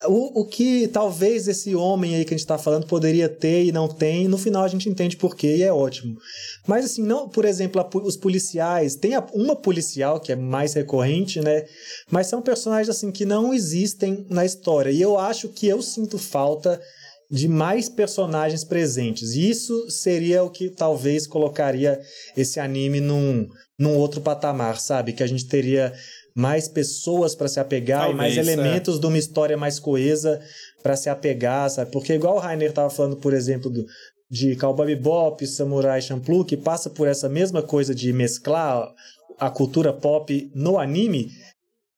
[0.07, 3.71] O, o que talvez esse homem aí que a gente está falando poderia ter e
[3.71, 6.17] não tem, no final a gente entende por quê e é ótimo.
[6.65, 10.73] Mas assim, não, por exemplo, a, os policiais, tem a, uma policial que é mais
[10.73, 11.65] recorrente, né?
[12.09, 14.89] Mas são personagens assim que não existem na história.
[14.89, 16.81] E eu acho que eu sinto falta
[17.31, 19.35] de mais personagens presentes.
[19.35, 21.97] E isso seria o que talvez colocaria
[22.35, 23.47] esse anime num,
[23.79, 25.13] num outro patamar, sabe?
[25.13, 25.93] Que a gente teria
[26.35, 28.39] mais pessoas para se apegar Talvez, e mais é.
[28.39, 28.99] elementos é.
[28.99, 30.39] de uma história mais coesa
[30.81, 31.91] para se apegar, sabe?
[31.91, 33.85] Porque igual o Rainer estava falando, por exemplo, do,
[34.29, 38.89] de Cowboy Bebop, Samurai Champloo, que passa por essa mesma coisa de mesclar
[39.37, 41.31] a cultura pop no anime,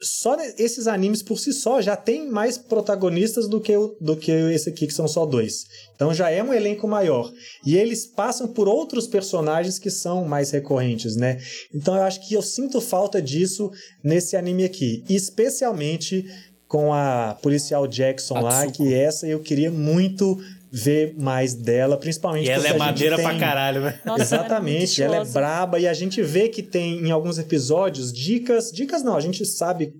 [0.04, 4.70] só esses animes por si só já tem mais protagonistas do que, do que esse
[4.70, 5.66] aqui, que são só dois.
[5.95, 7.32] Então já é um elenco maior.
[7.66, 11.39] E eles passam por outros personagens que são mais recorrentes, né?
[11.74, 13.72] Então eu acho que eu sinto falta disso
[14.04, 15.04] nesse anime aqui.
[15.10, 16.26] Especialmente
[16.68, 18.51] com a policial Jackson Atsuko.
[18.51, 20.39] lá, que essa eu queria muito
[20.74, 23.24] ver mais dela, principalmente e ela é madeira tem...
[23.24, 23.99] pra caralho, né?
[24.03, 27.38] Nossa, Exatamente, ela é, ela é braba e a gente vê que tem em alguns
[27.38, 29.93] episódios dicas, dicas não, a gente sabe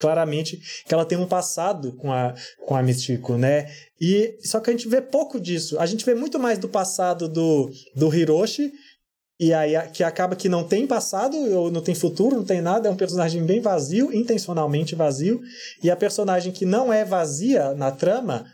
[0.00, 3.70] claramente que ela tem um passado com a com a Mistico, né?
[4.00, 5.78] E só que a gente vê pouco disso.
[5.78, 8.72] A gente vê muito mais do passado do do Hiroshi
[9.38, 12.88] e aí que acaba que não tem passado ou não tem futuro, não tem nada,
[12.88, 15.42] é um personagem bem vazio, intencionalmente vazio,
[15.82, 18.46] e a personagem que não é vazia na trama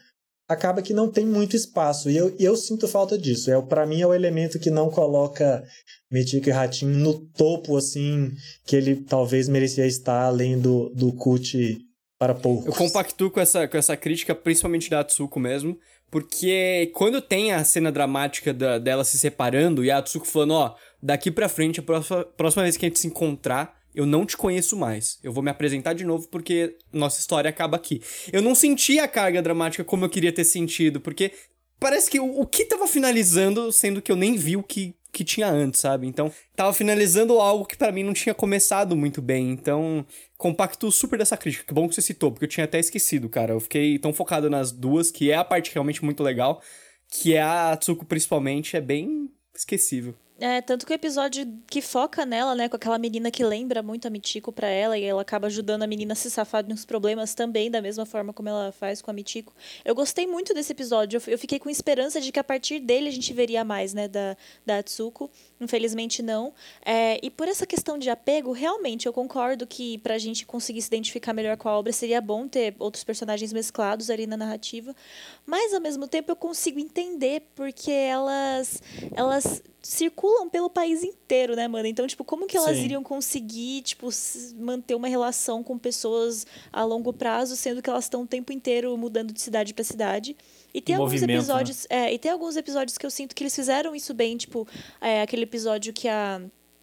[0.51, 2.11] acaba que não tem muito espaço.
[2.11, 3.53] E eu, eu sinto falta disso.
[3.53, 5.63] É, para mim é o elemento que não coloca
[6.11, 8.33] Metico e Ratinho no topo, assim,
[8.67, 11.79] que ele talvez merecia estar além do, do Cut
[12.19, 12.67] para poucos.
[12.67, 15.79] Eu compactuo com essa, com essa crítica, principalmente da Atsuko mesmo,
[16.11, 20.75] porque quando tem a cena dramática da, dela se separando e a Atsuko falando, ó,
[21.01, 24.37] daqui pra frente, a próxima, próxima vez que a gente se encontrar, eu não te
[24.37, 25.19] conheço mais.
[25.23, 28.01] Eu vou me apresentar de novo porque nossa história acaba aqui.
[28.33, 31.33] Eu não senti a carga dramática como eu queria ter sentido, porque
[31.79, 35.25] parece que o, o que tava finalizando, sendo que eu nem vi o que, que
[35.25, 36.07] tinha antes, sabe?
[36.07, 39.51] Então, tava finalizando algo que para mim não tinha começado muito bem.
[39.51, 41.65] Então, compacto super dessa crítica.
[41.67, 43.55] Que bom que você citou, porque eu tinha até esquecido, cara.
[43.55, 46.63] Eu fiquei tão focado nas duas, que é a parte realmente muito legal,
[47.11, 50.15] que é a Tsuko principalmente, é bem esquecível.
[50.41, 54.09] É, tanto que o episódio que foca nela, né, com aquela menina que lembra muito
[54.09, 56.87] a Mitiko pra ela e ela acaba ajudando a menina a se safar de uns
[56.87, 59.53] problemas também, da mesma forma como ela faz com a Mitiko.
[59.85, 63.13] Eu gostei muito desse episódio, eu, fiquei com esperança de que a partir dele a
[63.13, 64.35] gente veria mais, né, da,
[64.65, 65.31] da Atsuko.
[65.61, 66.55] Infelizmente não.
[66.83, 70.89] É, e por essa questão de apego, realmente eu concordo que pra gente conseguir se
[70.89, 74.97] identificar melhor com a obra seria bom ter outros personagens mesclados ali na narrativa.
[75.45, 78.83] Mas ao mesmo tempo eu consigo entender porque elas
[79.15, 81.87] elas circulam pelo país inteiro, né, mano?
[81.87, 82.85] Então, tipo, como que elas Sim.
[82.85, 84.09] iriam conseguir, tipo,
[84.57, 88.97] manter uma relação com pessoas a longo prazo, sendo que elas estão o tempo inteiro
[88.97, 90.37] mudando de cidade para cidade?
[90.73, 91.35] E tem alguns né?
[91.35, 92.09] episódios, né?
[92.09, 94.67] é, e tem alguns episódios que eu sinto que eles fizeram isso bem, tipo,
[95.01, 96.41] é, aquele episódio que a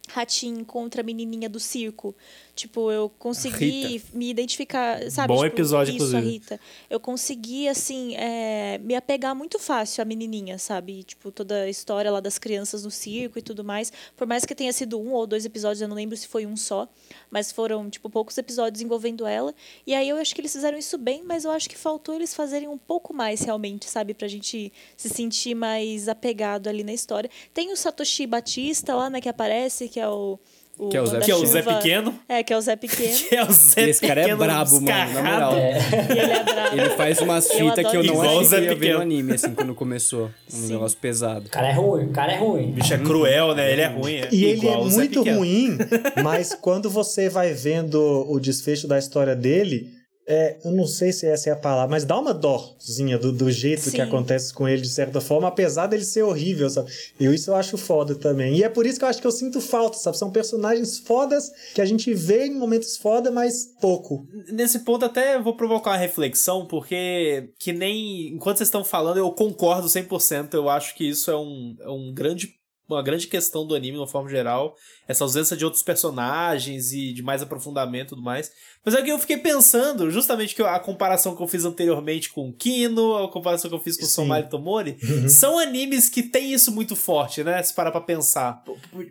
[0.08, 2.14] Ratinho encontra a menininha do circo.
[2.54, 4.06] Tipo, eu consegui Rita.
[4.14, 5.28] me identificar, sabe?
[5.28, 6.32] Bom tipo, episódio, isso, inclusive.
[6.32, 6.60] Rita.
[6.90, 11.04] Eu consegui, assim, é, me apegar muito fácil à menininha, sabe?
[11.04, 13.92] Tipo, toda a história lá das crianças no circo e tudo mais.
[14.16, 16.56] Por mais que tenha sido um ou dois episódios, eu não lembro se foi um
[16.56, 16.88] só.
[17.30, 19.54] Mas foram, tipo, poucos episódios envolvendo ela.
[19.86, 22.34] E aí eu acho que eles fizeram isso bem, mas eu acho que faltou eles
[22.34, 24.14] fazerem um pouco mais, realmente, sabe?
[24.14, 27.30] Pra gente se sentir mais apegado ali na história.
[27.54, 30.38] Tem o Satoshi Batista lá, né, que aparece, que é o
[30.78, 32.14] o que é o Zé, que é o Zé Pequeno.
[32.28, 33.12] É, que é o Zé Pequeno.
[33.28, 35.54] que é o Zé Esse cara é brabo, mano, na moral.
[35.54, 35.76] É.
[36.08, 36.76] Ele é brabo.
[36.76, 39.74] Ele faz umas fitas que eu não achei que ia ver no anime, assim, quando
[39.74, 40.26] começou.
[40.26, 40.72] Um Sim.
[40.74, 41.46] negócio pesado.
[41.46, 42.70] O cara é ruim, o cara é ruim.
[42.70, 43.72] O bicho é cruel, né?
[43.72, 44.14] Ele é ruim.
[44.14, 44.28] É.
[44.30, 45.78] E ele é muito ruim,
[46.22, 49.97] mas quando você vai vendo o desfecho da história dele,
[50.30, 53.50] é, eu não sei se essa é a palavra, mas dá uma dorzinha do, do
[53.50, 53.92] jeito Sim.
[53.92, 56.92] que acontece com ele, de certa forma, apesar dele ser horrível, sabe?
[57.18, 58.54] Eu isso eu acho foda também.
[58.54, 60.18] E é por isso que eu acho que eu sinto falta, sabe?
[60.18, 64.28] São personagens fodas que a gente vê em momentos foda, mas pouco.
[64.52, 68.34] Nesse ponto até vou provocar uma reflexão, porque que nem...
[68.34, 70.52] Enquanto vocês estão falando, eu concordo 100%.
[70.52, 72.57] Eu acho que isso é um, é um grande
[72.88, 74.74] uma grande questão do anime, de uma forma geral,
[75.06, 78.50] essa ausência de outros personagens e de mais aprofundamento e tudo mais.
[78.84, 82.52] Mas é que eu fiquei pensando, justamente que a comparação que eu fiz anteriormente com
[82.52, 84.12] Kino, a comparação que eu fiz com Sim.
[84.12, 85.28] Somari Tomori, uhum.
[85.28, 87.62] são animes que tem isso muito forte, né?
[87.62, 88.62] Se parar pra pensar.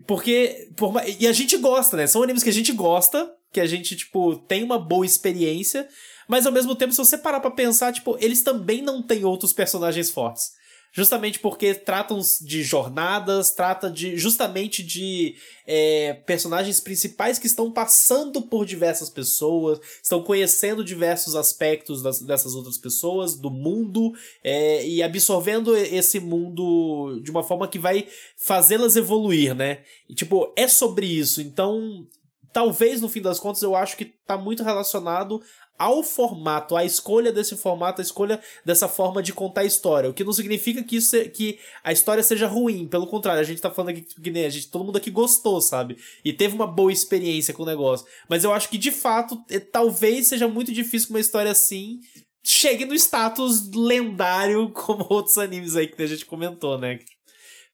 [0.08, 0.70] Porque.
[0.76, 2.08] Por, e a gente gosta, né?
[2.08, 5.88] São animes que a gente gosta, que a gente, tipo, tem uma boa experiência.
[6.28, 9.54] Mas ao mesmo tempo, se você parar pra pensar, tipo, eles também não têm outros
[9.54, 10.57] personagens fortes
[10.92, 15.36] justamente porque tratam de jornadas, trata de justamente de
[15.66, 22.56] é, personagens principais que estão passando por diversas pessoas, estão conhecendo diversos aspectos das, dessas
[22.56, 24.14] outras pessoas, do mundo,
[24.44, 28.08] é, e absorvendo esse mundo de uma forma que vai
[28.38, 29.84] fazê-las evoluir, né?
[30.10, 31.42] E, tipo, é sobre isso.
[31.42, 32.08] Então,
[32.52, 35.42] talvez no fim das contas eu acho que tá muito relacionado
[35.78, 40.10] ao formato, à escolha desse formato, a escolha dessa forma de contar a história.
[40.10, 42.88] O que não significa que, isso, que a história seja ruim.
[42.88, 45.62] Pelo contrário, a gente tá falando aqui que nem a gente, todo mundo aqui gostou,
[45.62, 45.98] sabe?
[46.24, 48.08] E teve uma boa experiência com o negócio.
[48.28, 52.00] Mas eu acho que, de fato, é, talvez seja muito difícil uma história assim
[52.44, 57.00] chegue no status lendário como outros animes aí que a gente comentou, né?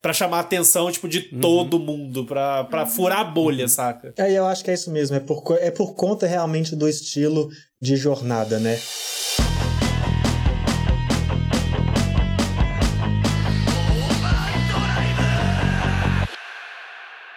[0.03, 1.39] Pra chamar a atenção, tipo, de Uhum.
[1.39, 4.13] todo mundo, pra, pra furar a bolha, saca?
[4.19, 7.49] Aí eu acho que é isso mesmo, é por, é por conta realmente do estilo
[7.81, 8.77] de jornada, né?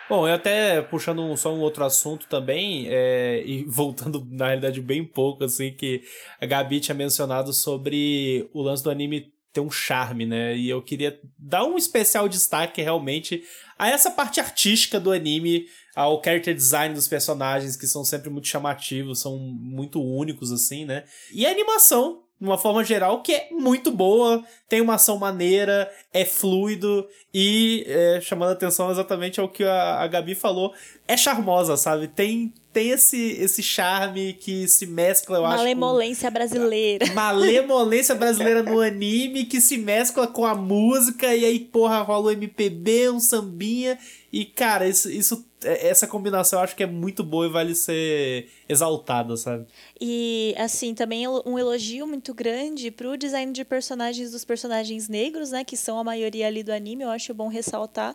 [0.08, 4.80] Bom, eu até puxando um- só um outro assunto também, é, e voltando na realidade
[4.80, 6.00] bem pouco, assim, que
[6.40, 10.54] a Gabi tinha mencionado sobre o lance do anime ter um charme, né?
[10.54, 13.42] E eu queria dar um especial destaque realmente
[13.78, 18.46] a essa parte artística do anime, ao character design dos personagens, que são sempre muito
[18.46, 21.04] chamativos, são muito únicos, assim, né?
[21.32, 25.90] E a animação, de uma forma geral, que é muito boa, tem uma ação maneira,
[26.12, 30.74] é fluido e é, chamando atenção exatamente ao que a, a Gabi falou,
[31.09, 32.09] é charmosa, sabe?
[32.09, 35.54] Tem, tem esse, esse charme que se mescla, eu acho.
[35.56, 37.06] com- Malemolência brasileira.
[37.14, 42.30] malemolência brasileira no anime que se mescla com a música e aí, porra, rola o
[42.32, 43.98] MPB, um sambinha
[44.30, 48.48] e, cara, isso, isso essa combinação eu acho que é muito boa e vale ser
[48.68, 49.66] exaltada, sabe?
[49.98, 55.64] E, assim, também um elogio muito grande pro design de personagens dos personagens negros, né?
[55.64, 58.14] Que são a maioria ali do anime, eu acho bom ressaltar.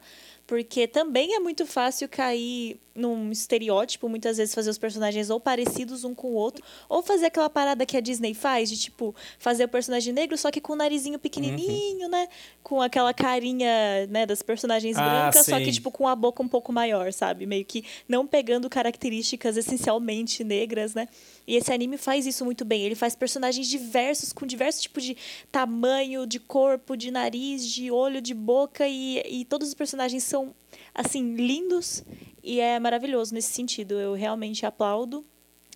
[0.52, 6.04] Porque também é muito fácil cair num estereótipo, muitas vezes fazer os personagens ou parecidos
[6.04, 9.64] um com o outro, ou fazer aquela parada que a Disney faz, de tipo, fazer
[9.64, 12.28] o personagem negro, só que com o narizinho pequenininho, né?
[12.62, 15.72] Com aquela carinha, né, das personagens Ah, brancas, só que, sim.
[15.72, 17.45] tipo, com a boca um pouco maior, sabe?
[17.45, 21.08] Meio que não pegando características essencialmente negras, né?
[21.52, 22.82] E esse anime faz isso muito bem.
[22.84, 25.18] Ele faz personagens diversos, com diversos tipos de
[25.52, 30.56] tamanho, de corpo, de nariz, de olho, de boca, e, e todos os personagens são,
[30.95, 32.06] assim, lindos.
[32.41, 33.99] E é maravilhoso nesse sentido.
[33.99, 35.26] Eu realmente aplaudo.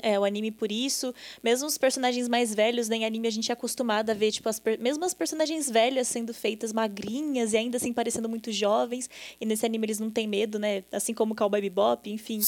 [0.05, 1.11] É, o anime por isso.
[1.43, 4.47] Mesmo os personagens mais velhos, né, em anime a gente é acostumado a ver, tipo,
[4.47, 9.09] as mesmo as personagens velhas sendo feitas magrinhas e ainda assim parecendo muito jovens.
[9.41, 10.83] E nesse anime eles não têm medo, né?
[10.91, 12.39] Assim como o Cowboy Bebop, enfim.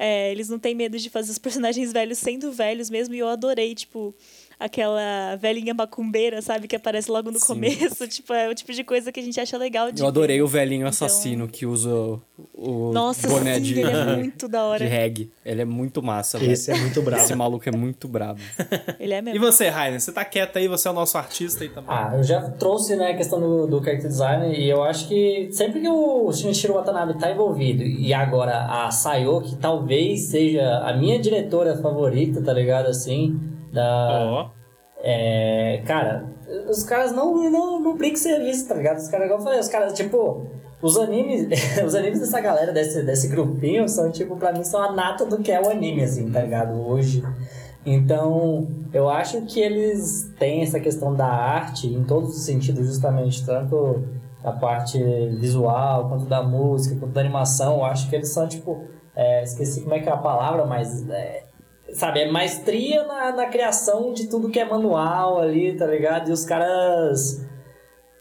[0.00, 3.28] É, eles não têm medo de fazer os personagens velhos sendo velhos mesmo, e eu
[3.28, 4.12] adorei, tipo,
[4.58, 7.46] aquela velhinha macumbeira, sabe, que aparece logo no Sim.
[7.46, 8.06] começo.
[8.16, 10.42] Tipo, é o tipo de coisa que a gente acha legal de Eu adorei ver.
[10.42, 12.20] o velhinho Então- assassino que usa o,
[12.54, 14.84] o Nossa, boné sim, de, ele é muito da de hora.
[14.86, 15.30] reggae.
[15.44, 16.52] Ele é muito massa, velho.
[16.52, 17.22] Esse é muito bravo.
[17.22, 18.40] Esse maluco é muito bravo.
[18.98, 19.40] Ele é E mesmo.
[19.40, 20.00] você, Rainer?
[20.00, 21.90] Você tá quieto aí, você é o nosso artista aí também.
[21.90, 25.48] Ah, eu já trouxe né, a questão do, do character design e eu acho que
[25.52, 30.96] sempre que o Shinichiro Watanabe tá envolvido e agora a Sayo, que talvez seja a
[30.96, 32.86] minha diretora favorita, tá ligado?
[32.86, 33.38] Assim,
[33.76, 34.26] da.
[34.26, 34.50] Ó.
[35.02, 36.26] É, cara,
[36.68, 38.96] os caras não, não, não brincam serviço, tá ligado?
[38.96, 40.46] Os caras, igual eu falei, os caras, tipo,
[40.82, 41.46] os animes,
[41.84, 45.38] os animes dessa galera, desse, desse grupinho, são, tipo, pra mim, são a nata do
[45.38, 46.74] que é o anime, assim, tá ligado?
[46.74, 47.22] Hoje.
[47.84, 53.46] Então, eu acho que eles têm essa questão da arte em todos os sentidos, justamente,
[53.46, 54.02] tanto
[54.42, 54.98] da parte
[55.38, 57.76] visual, quanto da música, quanto da animação.
[57.76, 61.08] Eu acho que eles são, tipo, é, esqueci como é que é a palavra, mas
[61.08, 61.45] é,
[61.92, 66.28] sabe, é maestria na, na criação de tudo que é manual ali, tá ligado?
[66.28, 67.44] E os caras.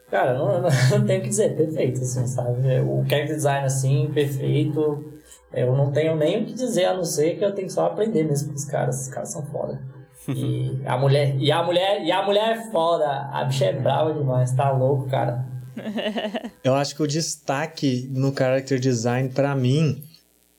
[0.09, 2.59] Cara, não, não, não tenho o que dizer, perfeito, assim, sabe?
[2.81, 5.13] O character design, assim, perfeito.
[5.53, 7.85] Eu não tenho nem o que dizer, a não ser que eu tenho que só
[7.85, 9.01] aprender mesmo com os caras.
[9.03, 9.79] Os caras são foda.
[10.27, 13.29] E a mulher, e a mulher, e a mulher é foda.
[13.31, 15.45] A bicha é brava demais, tá louco, cara.
[16.63, 20.03] Eu acho que o destaque no character design, pra mim,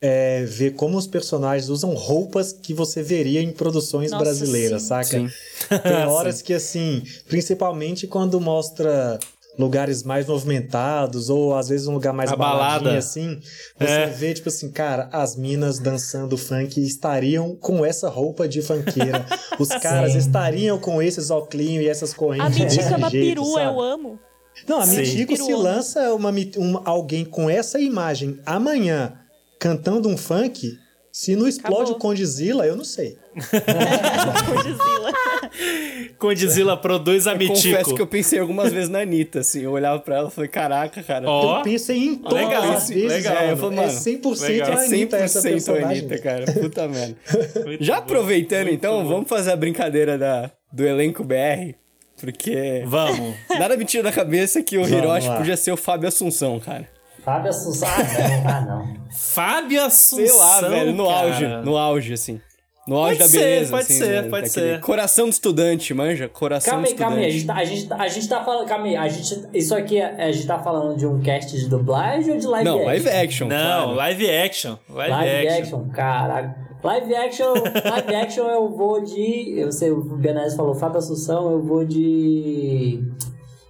[0.01, 4.89] é ver como os personagens usam roupas que você veria em produções Nossa, brasileiras, sim.
[4.89, 5.05] saca?
[5.07, 5.29] Sim.
[5.83, 9.19] Tem horas que, assim, principalmente quando mostra
[9.59, 12.99] lugares mais movimentados, ou às vezes um lugar mais A balada.
[12.99, 13.41] assim,
[13.79, 14.07] você É.
[14.07, 19.25] vê, tipo assim, cara, as minas dançando funk estariam com essa roupa de funkeira.
[19.59, 20.19] Os caras Sim.
[20.19, 23.67] estariam com esses óculos e essas A correntes Mítica desse é uma jeito, perua, sabe?
[23.77, 24.19] eu amo.
[24.69, 24.97] Não, a Sim.
[24.99, 29.15] Mitico se lança uma, uma- alguém com essa imagem amanhã
[29.59, 30.73] cantando um funk,
[31.13, 31.97] se não explode Acabou.
[31.97, 33.17] o Condzilla, eu não sei.
[34.47, 35.13] Godzilla.
[36.19, 37.95] Condzilla produz a Eu confesso Mitico.
[37.95, 39.63] que eu pensei algumas vezes na Anitta, assim.
[39.63, 41.29] Eu olhava pra ela e falei, caraca, cara.
[41.29, 41.59] Ó.
[41.59, 43.35] Eu pensei em todas legal, as vezes, legal.
[43.35, 43.49] mano.
[43.51, 44.69] Eu falei, mano, é 100% legal.
[44.69, 45.99] a É Anitta essa 100% personagem.
[45.99, 46.45] Anitta, cara.
[46.53, 47.17] Puta merda.
[47.81, 48.01] Já bom.
[48.03, 49.09] aproveitando, então, bom.
[49.09, 51.75] vamos fazer a brincadeira da, do elenco BR.
[52.19, 53.35] Porque Vamos.
[53.59, 55.37] nada me tira da cabeça que o Vamos Hiroshi lá.
[55.37, 56.89] podia ser o Fábio Assunção, cara.
[57.27, 57.89] Fábio Assunção.
[57.89, 58.03] Ah,
[58.45, 58.97] não, ah, não.
[59.11, 60.27] Fábio Assunção.
[60.27, 61.27] Sei lá, velho, no cara.
[61.27, 62.41] auge, no auge, assim.
[62.87, 64.81] No auge Pode da ser, beleza, pode assim, ser, né, pode daquele ser.
[64.81, 66.29] Coração do estudante, manja?
[66.29, 67.25] Coração Calma aí, calma aí.
[67.25, 67.39] A estudante.
[67.41, 68.69] gente, tá, a, gente, tá- a gente tá falando.
[68.69, 68.97] Calma aí.
[68.97, 72.39] A gente, isso aqui, é- a gente tá falando de um cast de dublagem ou
[72.39, 72.87] de live Não, action?
[72.87, 73.95] live action, Não, claro.
[73.97, 74.77] live action.
[74.89, 75.63] Live, Live action.
[75.81, 76.55] action, caralho.
[76.85, 77.55] Live action,
[77.85, 79.55] live action eu vou de.
[79.59, 83.03] Eu sei, o Benés falou Fábio Assunção, eu vou de.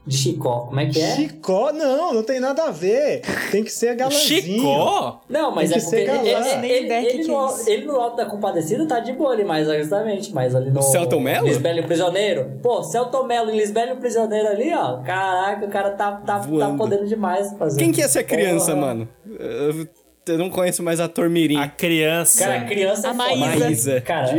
[0.06, 0.66] De Chicó.
[0.68, 1.16] Como é que é?
[1.16, 1.72] Chicó?
[1.72, 3.22] Não, não tem nada a ver.
[3.50, 4.60] Tem que ser galãzinho.
[4.60, 5.20] Chicó?
[5.28, 6.46] Não, mas Tem é que porque ser ele, galã.
[6.46, 10.32] ele, ele, ele no, ele no Alto da Compadecida tá de boa ali, mas justamente,
[10.32, 10.78] mas ali no...
[10.78, 11.48] O Celton Mello?
[11.48, 12.52] Lisbelo e o Prisioneiro.
[12.62, 14.98] Pô, Celton Mello e Lisbelo e o Prisioneiro ali, ó.
[15.02, 17.78] Caraca, o cara tá, tá, tá podendo demais fazer.
[17.78, 18.86] Quem que é essa criança, Porra.
[18.86, 19.08] mano?
[19.40, 19.88] Eu,
[20.28, 21.56] eu não conheço mais ator Mirim.
[21.56, 22.44] A criança.
[22.44, 23.36] Cara, a criança é A foda.
[23.36, 23.58] Maísa.
[23.64, 24.32] Maísa, Cara,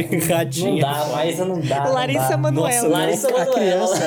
[0.44, 1.84] de não dá, Maísa não dá.
[1.86, 2.38] não Larissa dá.
[2.38, 2.88] Manoela.
[2.90, 3.54] Larissa A Manoela.
[3.56, 4.04] criança,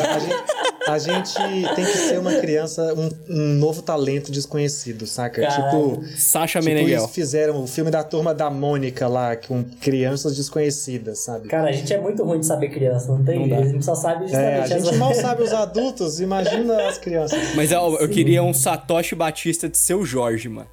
[0.89, 5.41] a gente, a gente tem que ser uma criança, um, um novo talento desconhecido, saca?
[5.43, 5.97] Caralho.
[5.97, 7.01] Tipo, Sasha tipo Meneghel.
[7.01, 11.49] eles fizeram o filme da turma da Mônica lá, com crianças desconhecidas, sabe?
[11.49, 13.59] Cara, a gente é muito ruim de saber criança, não tem Não.
[13.59, 16.99] A gente só sabe justamente É, a gente essa- mal sabe os adultos, imagina as
[16.99, 17.55] crianças.
[17.55, 20.69] Mas eu, eu queria um Satoshi Batista de seu Jorge, mano.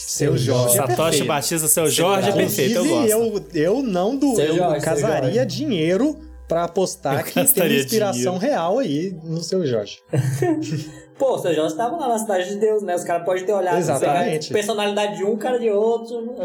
[0.00, 0.74] Seu Jorge.
[0.74, 1.26] é Satoshi perfeito.
[1.26, 6.16] Batista, seu Jorge é perfeito, eu eu, eu não do, Seu eu Jorge, casaria dinheiro
[6.46, 9.98] pra apostar Eu que tem inspiração real aí no seu Jorge.
[11.18, 12.94] Pô, o seu Jorge tava lá na Cidade de Deus, né?
[12.94, 14.52] Os caras podem ter olhado Exatamente.
[14.52, 16.36] personalidade de um, cara de outro.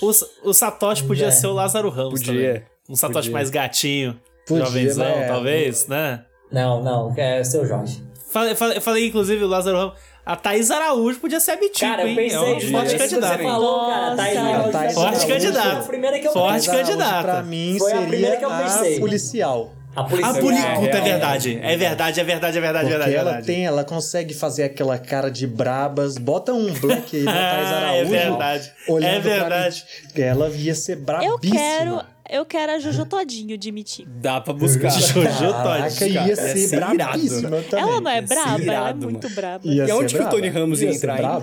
[0.00, 0.10] O,
[0.48, 1.30] o Satoshi podia É.
[1.30, 2.62] ser o Lázaro Ramos Podia, também.
[2.88, 3.32] Um Satoshi podia.
[3.32, 5.26] mais gatinho, Podia, jovenzão, né?
[5.26, 6.24] talvez, né?
[6.50, 8.02] Não, não, é o seu Jorge.
[8.30, 9.94] Falei, falei, falei, inclusive, o Lázaro Ramos.
[10.24, 12.14] A Thaís Araújo podia ser a Mitico, Cara, eu hein?
[12.16, 13.48] pensei é um forte candidato, você hein?
[13.50, 14.16] falou, cara.
[14.16, 15.70] Thaís Araújo Thaís Forte primeira- candidato.
[15.70, 16.80] Foi a primeira que eu Forte pensei.
[16.94, 18.96] Araújo, Pra mim, Foi a primeira seria que eu pensei.
[18.96, 19.72] a policial.
[19.96, 20.32] A A polícia.
[20.34, 21.58] Pulicuta é é, verdade.
[21.60, 23.10] É verdade, é verdade, é verdade, é verdade.
[23.12, 23.46] é ela verdade.
[23.46, 26.16] tem, ela consegue fazer aquela cara de brabas.
[26.16, 28.14] Bota um black aí na Thais Ah, Araújo.
[28.14, 28.72] é verdade.
[28.88, 29.84] olhando É pra verdade.
[30.14, 30.22] mim.
[30.22, 31.34] Ela ia ser brabíssima.
[31.34, 32.00] Eu quero,
[32.30, 34.08] eu quero a Jojo Todinho de Mitico.
[34.20, 34.90] Dá pra buscar.
[34.92, 36.10] Jojo Todinho.
[36.12, 36.94] ia Ia ser ser irado.
[36.96, 37.84] brabíssima também.
[37.84, 39.34] Ela não é ia ser braba, ela é irado, muito mano.
[39.36, 39.66] braba.
[39.66, 40.28] Ia E ser onde que o.
[40.30, 41.40] Tony Ramos ia Ia ser entrar?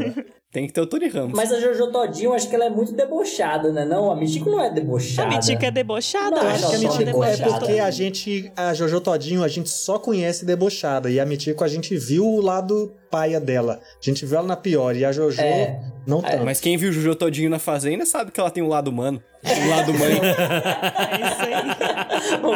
[0.58, 1.34] Tem que ter o Tony Ramos.
[1.36, 3.86] Mas a Jojo Todinho, acho que ela é muito debochada, né?
[3.86, 5.30] Não, a Michico não é A debochada.
[5.30, 6.36] Mitico é debochada?
[6.36, 7.60] Não, acho que a Mitico é debochada.
[7.60, 11.12] porque a gente, a Jojo Todinho, a gente só conhece debochada.
[11.12, 13.80] E a Mitico a gente viu o lado paia dela.
[14.01, 14.95] A gente viu ela na pior.
[14.95, 15.80] E a Jojo É.
[16.08, 16.43] não tanto.
[16.43, 19.22] Mas quem viu o Jojo Todinho na Fazenda sabe que ela tem um lado humano.
[19.45, 20.18] Um lado mãe.
[21.08, 21.96] É isso aí.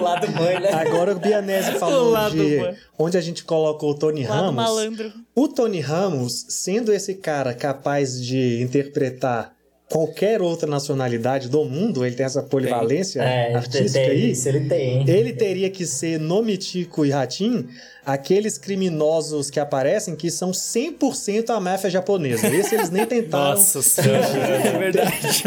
[0.02, 0.72] O lado mãe, né?
[0.74, 2.78] Agora o Bianese O falou lado de humano.
[2.98, 4.56] onde a gente colocou o Tony Lado Ramos.
[4.56, 5.14] malandro.
[5.36, 9.54] O Tony Ramos, sendo esse cara capaz de interpretar
[9.90, 14.32] qualquer outra nacionalidade do mundo, ele tem essa polivalência É, artística tem, aí.
[14.32, 15.10] isso ele tem?
[15.10, 17.68] Ele teria que ser no Mitico e Ratim
[18.06, 22.48] aqueles criminosos que aparecem que são 100% a máfia japonesa.
[22.48, 23.52] Esse eles nem tentaram.
[23.52, 24.26] Nossa senhora.
[24.66, 25.44] é verdade.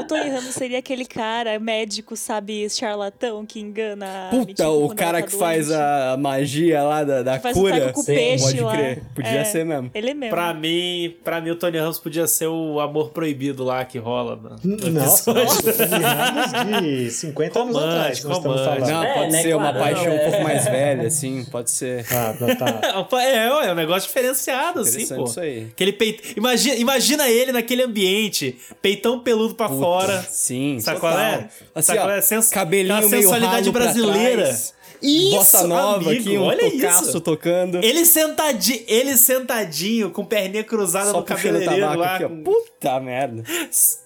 [0.00, 5.22] O Tony Ramos seria aquele cara médico, sabe, charlatão que engana a Puta, o cara
[5.22, 7.80] que faz a magia lá da, da Faz o cura.
[7.80, 8.72] taco com Sim, peixe Pode lá.
[8.76, 9.02] crer.
[9.14, 9.90] Podia É, ser mesmo.
[9.94, 10.34] Ele mesmo.
[10.34, 14.36] Pra mim, pra mim, o Tony Ramos podia ser o amor proibido lá que rola
[14.62, 18.86] no, no Nossa, nossa, Tony Ramos de 50 anos Romântico, atrás que nós estamos romântico.
[18.86, 18.96] falando.
[18.96, 20.42] Não, É, pode né, ser uma claro, paixão não, um pouco é.
[20.44, 20.75] mais velha,
[21.06, 21.44] assim.
[21.50, 22.04] Pode ser.
[22.12, 22.96] Ah, tá.
[23.20, 25.24] É, ué, é um negócio diferenciado, assim, pô.
[25.24, 25.68] isso aí.
[25.70, 26.22] Aquele peito.
[26.36, 30.22] Imagina, imagina ele naquele ambiente, peitão peludo pra Puta, fora.
[30.28, 31.48] Sim, qual é?
[31.74, 32.20] Assim, Sabe ó, qual é?
[32.20, 34.42] Sens- cabelinho meio sensualidade brasileira.
[34.44, 37.20] trás, Isso, Bossa nova amigo, aqui, um olha isso.
[37.20, 37.84] tocando.
[37.84, 42.14] Ele sentadinho, ele sentadinho, com perninha cruzada Só no cabeleireiro lá.
[42.16, 42.28] aqui, ó.
[42.28, 43.42] Puta merda.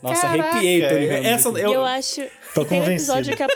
[0.03, 1.27] Nossa, Caraca, arrepiei, Tony Ramos.
[1.27, 2.23] essa- eu- Eu acho.
[2.55, 3.13] Tô tem um convencido.
[3.19, 3.43] episódio que.
[3.45, 3.49] A...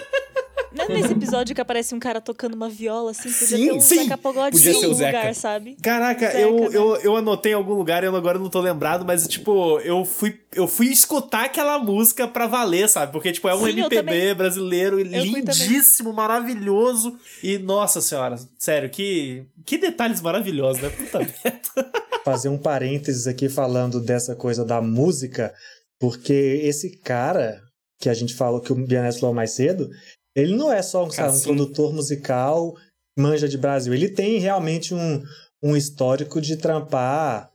[0.74, 3.30] Não é nesse episódio que aparece um cara tocando uma viola, assim?
[3.32, 4.02] Podia Sim, ter um sim.
[4.02, 5.18] Zeca Pagodinho Podia ser o Zeca.
[5.18, 5.76] lugar, sabe?
[5.80, 6.68] Caraca, Zeca, eu, né?
[6.72, 10.40] eu, eu anotei em algum lugar, eu agora não tô lembrado, mas, tipo, eu fui,
[10.52, 13.12] eu fui escutar aquela música pra valer, sabe?
[13.12, 17.16] Porque, tipo, é um Sim, MPB brasileiro lindíssimo, maravilhoso.
[17.42, 20.90] E, nossa senhora, sério, que, que detalhes maravilhosos, né?
[20.90, 21.92] Puta merda.
[22.24, 25.54] fazer um parênteses aqui falando dessa coisa da música,
[26.00, 27.62] porque esse cara
[28.00, 29.88] que a gente falou, que o Bianese falou mais cedo,
[30.34, 31.44] ele não é só um, sabe, um Cassim.
[31.44, 32.74] produtor musical,
[33.16, 33.92] manja de Brasil.
[33.94, 35.22] Ele tem realmente um,
[35.62, 37.50] um histórico de trampar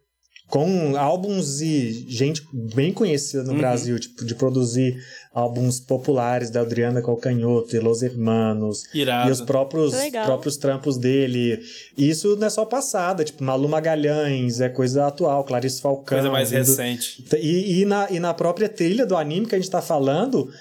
[0.47, 2.41] com álbuns e gente
[2.73, 3.57] bem conhecida no Uhum.
[3.59, 4.97] Brasil, tipo, de produzir
[5.31, 9.29] álbuns populares da Adriana Calcanhoto e Los Hermanos, Irado.
[9.29, 10.25] e os próprios, Legal.
[10.25, 11.59] próprios trampos dele.
[11.95, 16.17] E isso não é só passada, tipo, Malu Magalhães, é coisa atual, Clarice Falcão.
[16.17, 17.23] Coisa mais vindo- recente.
[17.39, 20.51] E, e, na, e na própria trilha do anime que a gente tá falando,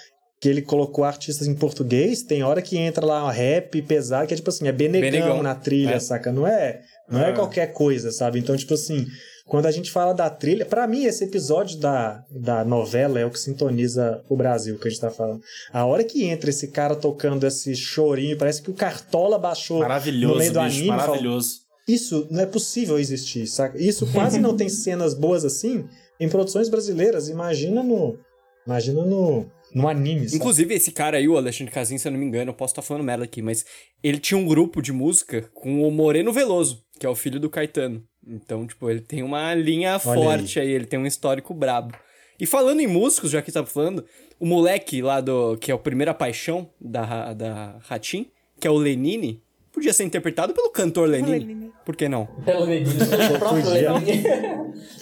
[0.41, 4.36] que ele colocou artistas em português, tem hora que entra lá rap pesado, que é
[4.36, 5.43] tipo assim, é Benegão, Benegão.
[5.43, 6.01] na trilha, É.
[6.01, 6.30] saca?
[6.32, 6.80] Não é,
[7.11, 7.32] não é É.
[7.32, 8.39] qualquer coisa, sabe?
[8.39, 9.05] Então, tipo assim,
[9.47, 13.30] quando a gente fala da trilha, pra mim esse episódio da, da novela é o
[13.30, 15.41] que sintoniza o Brasil que a gente tá falando.
[15.72, 20.34] A hora que entra esse cara tocando esse chorinho, parece que o Cartola baixou Maravilhoso,
[20.34, 21.51] no meio do bicho, anime, maravilhoso.
[21.89, 23.76] isso não é possível existir, saca?
[23.82, 25.84] Isso quase não tem cenas boas assim
[26.20, 27.28] em produções brasileiras.
[27.28, 28.18] Imagina no.
[28.66, 29.47] Imagina no.
[29.75, 30.27] No anime.
[30.27, 30.37] Sabe?
[30.37, 32.83] Inclusive, esse cara aí, o Alexandre Casim, se eu não me engano, eu posso estar
[32.83, 33.64] falando merda aqui, mas
[34.03, 37.51] ele tinha um grupo de música com o Moreno Veloso, que é o filho do
[37.51, 38.03] Caetano.
[38.27, 40.71] Então, tipo, ele tem uma linha forte aí.
[40.71, 41.95] ele tem um histórico brabo.
[42.39, 44.05] E falando em músicos, já que tá falando,
[44.39, 45.57] o moleque lá do.
[45.57, 49.43] que é o Primeira Paixão da, da Ratim, que é o Lenine,
[49.79, 51.39] podia ser interpretado pelo cantor Lenine.
[51.39, 51.72] Lenine.
[51.85, 52.26] Por que não?
[52.45, 52.99] Pelo Lenine.
[53.35, 53.62] O próprio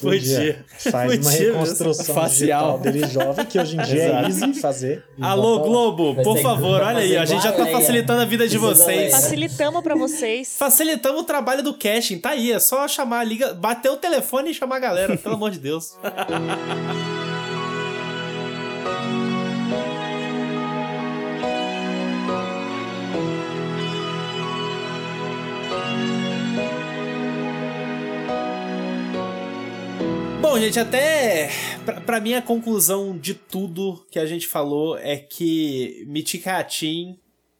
[0.00, 0.64] Podia.
[0.78, 1.52] Faz uma Podia mesmo.
[1.52, 2.78] reconstrução Facial.
[2.78, 5.04] dele jovem, que hoje em dia é easy fazer.
[5.20, 5.60] Alô.
[5.60, 9.12] Globo, Vai por favor, olha aí, a gente já tá facilitando a vida de vocês.
[9.12, 10.54] Facilitamos pra vocês.
[10.58, 14.54] Facilitamos o trabalho do casting, tá aí, é só chamar, liga, bater o telefone e
[14.54, 15.96] chamar a galera, pelo amor de Deus.
[30.56, 31.50] Bom, gente, até
[31.84, 37.18] pra, pra mim a conclusão de tudo que a gente falou é que Mitika Hatim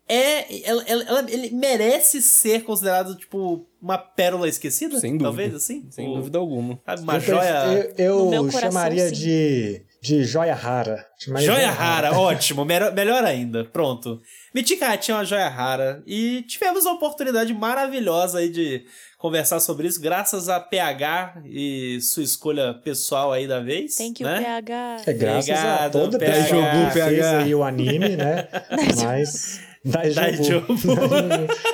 [0.09, 0.63] é.
[0.69, 4.99] Ela, ela- ela- ele merece ser considerado, tipo, uma pérola esquecida?
[5.01, 5.25] Sem dúvida.
[5.29, 5.85] Talvez assim?
[5.91, 6.81] Sem Ou- dúvida alguma.
[7.01, 7.93] Uma Eu, joia.
[7.99, 9.15] eu, eu coração, chamaria sim.
[9.17, 11.05] de, de joia rara.
[11.19, 13.65] Chamaria Joia rara, ótimo, melhor, melhor ainda.
[13.65, 14.21] Pronto.
[14.57, 18.87] Mitika Hatim é uma joia rara e tivemos uma oportunidade maravilhosa aí de
[19.19, 23.97] conversar sobre isso, graças a PH e sua escolha pessoal aí da vez.
[23.97, 24.41] Thank you, né?
[24.41, 25.03] PH.
[25.09, 26.33] É graças a toda PH.
[26.33, 27.39] pessoa que fez PH.
[27.39, 28.49] aí o anime, né?
[29.05, 29.61] Mas...
[29.87, 30.75] Daijobu.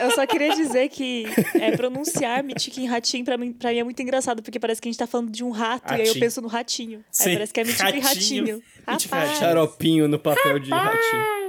[0.00, 1.24] Eu só queria dizer que
[1.54, 4.90] é, pronunciar Mitiquim Ratinho pra mim, pra mim é muito engraçado, porque parece que a
[4.90, 6.20] gente tá falando de um rato, e aí eu Ratinho.
[6.20, 7.04] penso no ratinho.
[7.10, 8.02] Sim, Aí parece que é Mitiquim ratinho.
[8.04, 8.62] Ratinho.
[8.86, 9.08] Rapaz.
[9.10, 9.38] Ratinho.
[9.38, 11.41] Xaropinho no papel de ratinho.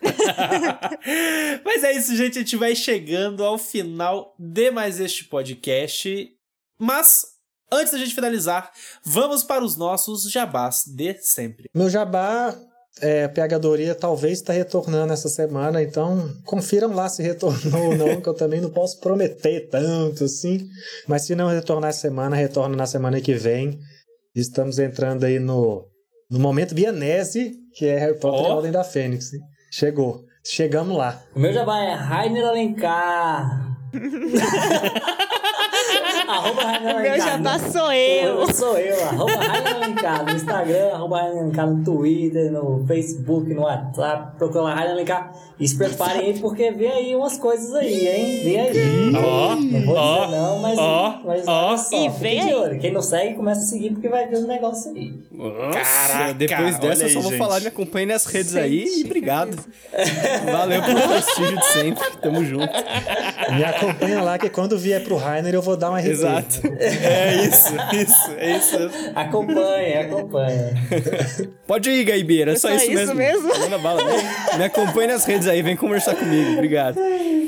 [1.64, 2.38] Mas é isso, gente.
[2.38, 6.28] A gente vai chegando ao final de mais este podcast.
[6.78, 7.24] Mas,
[7.70, 8.72] antes da gente finalizar,
[9.04, 11.68] vamos para os nossos jabás de sempre.
[11.74, 12.56] Meu jabá,
[13.00, 18.28] é, pegadoria talvez está retornando essa semana, então confiram lá se retornou ou não, que
[18.28, 20.68] eu também não posso prometer tanto assim.
[21.06, 23.78] Mas se não retornar essa semana, retorna na semana que vem.
[24.34, 25.89] Estamos entrando aí no,
[26.30, 28.54] no momento Vianese, que é Harry Potter e a.
[28.54, 29.32] Ordem da Fênix.
[29.34, 29.40] hein?
[29.70, 30.24] Chegou.
[30.44, 31.22] Chegamos lá.
[31.34, 33.76] O meu jabá é Rainer Alencar.
[36.30, 36.62] arroba
[36.98, 38.40] O meu jabá sou eu.
[38.40, 39.32] Eu sou eu, arroba
[40.26, 45.68] no Instagram, arroba Alencar no Twitter, no Facebook, no WhatsApp, procura lá Rainer Alencar e
[45.68, 48.44] se preparem aí porque vem aí umas coisas aí, hein?
[48.44, 49.12] Vem aí.
[49.14, 51.76] Ó, Não vou ó, dizer não, mas, ó, mas ó.
[51.76, 52.54] só, E vem aí.
[52.54, 52.78] olho.
[52.80, 55.12] Quem não segue, começa a seguir porque vai ver um negócio aí.
[55.72, 57.38] Caraca, depois dessa olha eu só aí, vou gente.
[57.38, 59.56] falar, me acompanhe nas redes Sente, aí e obrigado.
[60.50, 62.10] Valeu pelo prestígio de sempre.
[62.22, 62.68] Tamo junto.
[63.56, 66.06] Me acompanha lá, que quando vier pro Rainer eu vou dar um RT.
[66.06, 66.60] Exato.
[66.80, 68.76] É isso, isso, é isso.
[69.14, 70.74] Acompanha, acompanha.
[71.66, 72.52] Pode ir, Gaibeira.
[72.52, 73.48] É só, só isso, isso mesmo.
[73.48, 73.58] mesmo?
[73.60, 74.02] Manda bala.
[74.56, 76.52] Me acompanhe nas redes aí, vem conversar comigo.
[76.52, 76.98] Obrigado.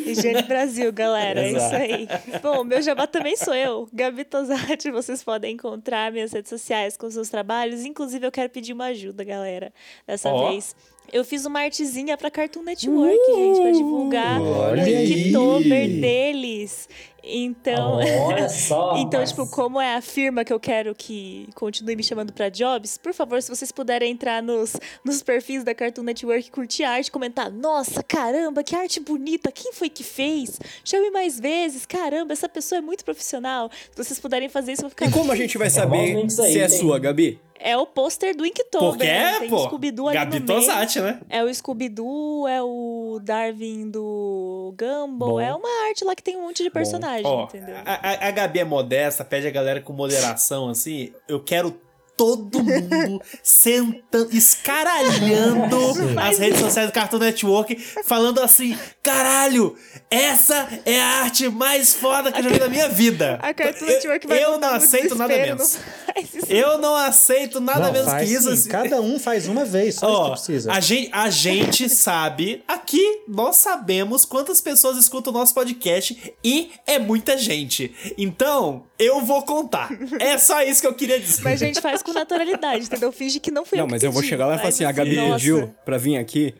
[0.06, 1.40] Higiene Brasil, galera.
[1.40, 1.76] É isso Exato.
[1.76, 2.08] aí.
[2.42, 3.88] Bom, meu jabá também sou eu.
[3.92, 7.84] Gabi Tosati, vocês podem encontrar minhas redes sociais com seus trabalhos.
[7.84, 9.72] Inclusive, eu quero pedir uma ajuda, galera.
[10.06, 10.50] Dessa Ó.
[10.50, 10.74] vez.
[11.10, 14.76] Eu fiz uma artezinha pra Cartoon Network, gente, pra divulgar o.
[14.76, 16.88] Inktober deles.
[17.24, 18.00] Então.
[18.26, 18.96] Olha só.
[18.96, 19.30] Então, rapaz.
[19.30, 23.12] tipo, como é a firma que eu quero que continue me chamando pra jobs, por
[23.12, 24.74] favor, se vocês puderem entrar nos,
[25.04, 29.72] nos perfis da Cartoon Network, curtir a arte, comentar, nossa, caramba, que arte bonita, quem
[29.72, 30.58] foi que fez?
[30.84, 33.70] Chame mais vezes, caramba, essa pessoa é muito profissional.
[33.94, 35.06] Se vocês puderem fazer isso, eu vou ficar...
[35.06, 37.38] E como a gente vai saber aí, se é tem- sua, Gabi?
[37.62, 38.90] É o pôster do Inktober.
[38.90, 39.36] Porque né?
[39.36, 39.56] é, Tem pô.
[39.56, 40.60] o Scooby-Doo ali Gabi no meio.
[40.60, 41.20] Tosati, né?
[41.30, 45.40] É o Scooby-Doo, é o Darwin do Gumball, Bom.
[45.40, 47.76] é uma arte lá que tem um monte de personagem, Ó, entendeu?
[47.84, 51.12] a, a- a Gabi é modesta, pede a galera com moderação, assim.
[51.28, 51.78] Eu quero
[52.22, 55.76] todo mundo sentando, escaralhando
[56.20, 59.76] as redes sociais do Cartoon Network, falando assim: caralho,
[60.08, 63.38] essa é a arte mais foda que eu já vi na minha vida.
[63.42, 65.78] A Cartoon Eu- Network vai Eu não aceito nada menos.
[66.16, 66.46] isso.
[66.48, 68.42] Eu não aceito nada Não, menos que isso.
[68.48, 68.52] sim.
[68.52, 68.68] assim.
[68.68, 70.72] Cada um faz uma vez, só isso Ó, que precisa.
[70.72, 76.70] a gente, a gente sabe, aqui nós sabemos quantas pessoas escutam o nosso podcast e
[76.86, 77.92] é muita gente.
[78.16, 79.88] Então, eu vou contar.
[80.20, 81.42] É só isso que eu queria dizer.
[81.42, 83.12] Mas a gente faz com naturalidade, entendeu?
[83.12, 84.84] Finge que não foi Não, eu que mas eu vou chegar lá e falar assim:
[84.84, 85.34] a Gabi nossa.
[85.34, 86.54] pediu pra vir aqui.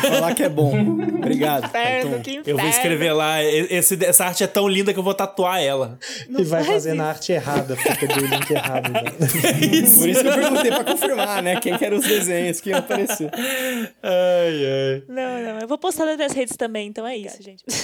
[0.00, 0.74] Falar que é bom.
[1.18, 1.66] Obrigado.
[1.66, 2.42] Inferno, que inferno.
[2.46, 5.60] Eu vou escrever lá, "E- esse, essa arte é tão linda que eu vou tatuar
[5.62, 5.98] ela.
[6.28, 8.90] e vai faz fazendo a arte errada, porque pegou o link errado.
[8.92, 9.02] né?
[9.98, 11.60] Por isso que eu perguntei pra confirmar, né?
[11.60, 13.30] Quem que eram os desenhos que iam aparecer.
[14.02, 15.02] Ai, ai.
[15.08, 15.58] Não, não.
[15.60, 17.64] Eu vou postar nas minhas redes também, então é isso, gente.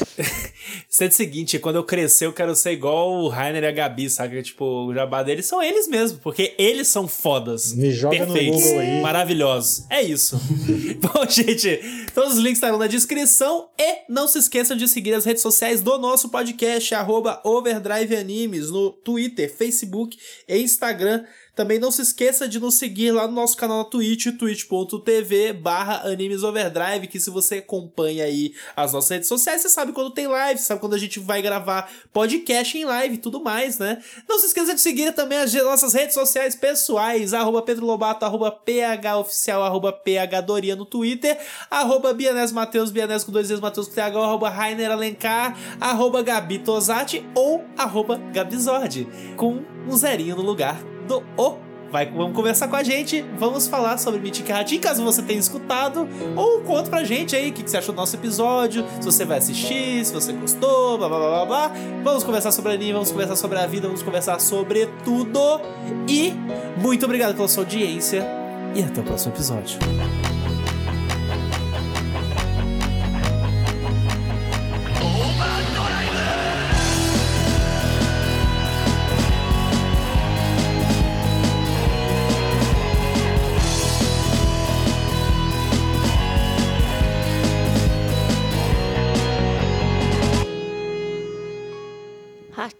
[0.89, 3.73] Isso é o seguinte, quando eu crescer, eu quero ser igual o Rainer e a
[3.73, 4.41] Gabi, sabe?
[4.43, 7.75] Tipo, o jabá deles são eles mesmos, porque eles são fodas.
[7.75, 9.01] Me joga no perfeitos, Google aí.
[9.01, 9.87] Maravilhosos.
[9.91, 10.41] É isso.
[11.01, 11.81] Bom, gente,
[12.15, 15.81] todos os links estarão na descrição e não se esqueçam de seguir as redes sociais
[15.81, 20.19] do nosso podcast, arroba Overdrive Animes, no Twitter, Facebook
[20.49, 21.25] e Instagram.
[21.55, 26.09] Também não se esqueça de nos seguir lá no nosso canal na Twitch, twitch.tv barra
[26.11, 30.27] Animes Overdrive, que se você acompanha aí as nossas redes sociais, você sabe quando tem
[30.27, 34.03] live, sabe quando a gente vai gravar podcast em live e tudo mais, né?
[34.27, 38.51] Não se esqueça de seguir também as nossas redes sociais pessoais, arroba Pedro Lobato, arroba
[38.51, 41.39] PHOficial, arroba PHDoria no Twitter,
[41.71, 46.61] arroba Bianés Mateus, Bianés com dois vezes Mateus com TH, arroba Rainer Alencar, arroba Gabi
[46.61, 50.93] Tosati ou arroba Gabizord, com um zerinho no lugar
[51.37, 51.73] O.
[51.91, 56.09] Vai, vamos conversar com a gente, vamos falar sobre Mythic Ratin, caso você tenha escutado,
[56.35, 59.27] ou conta pra gente aí o que, que você achou do nosso episódio, se você
[59.27, 61.73] vai assistir, se você gostou, blá blá blá blá.
[62.03, 65.61] Vamos conversar sobre anime, vamos conversar sobre a vida, vamos conversar sobre tudo.
[66.09, 66.33] E
[66.81, 68.27] muito obrigado pela sua audiência
[68.75, 69.79] e até o próximo episódio.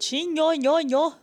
[0.03, 1.15] 亲牛牛牛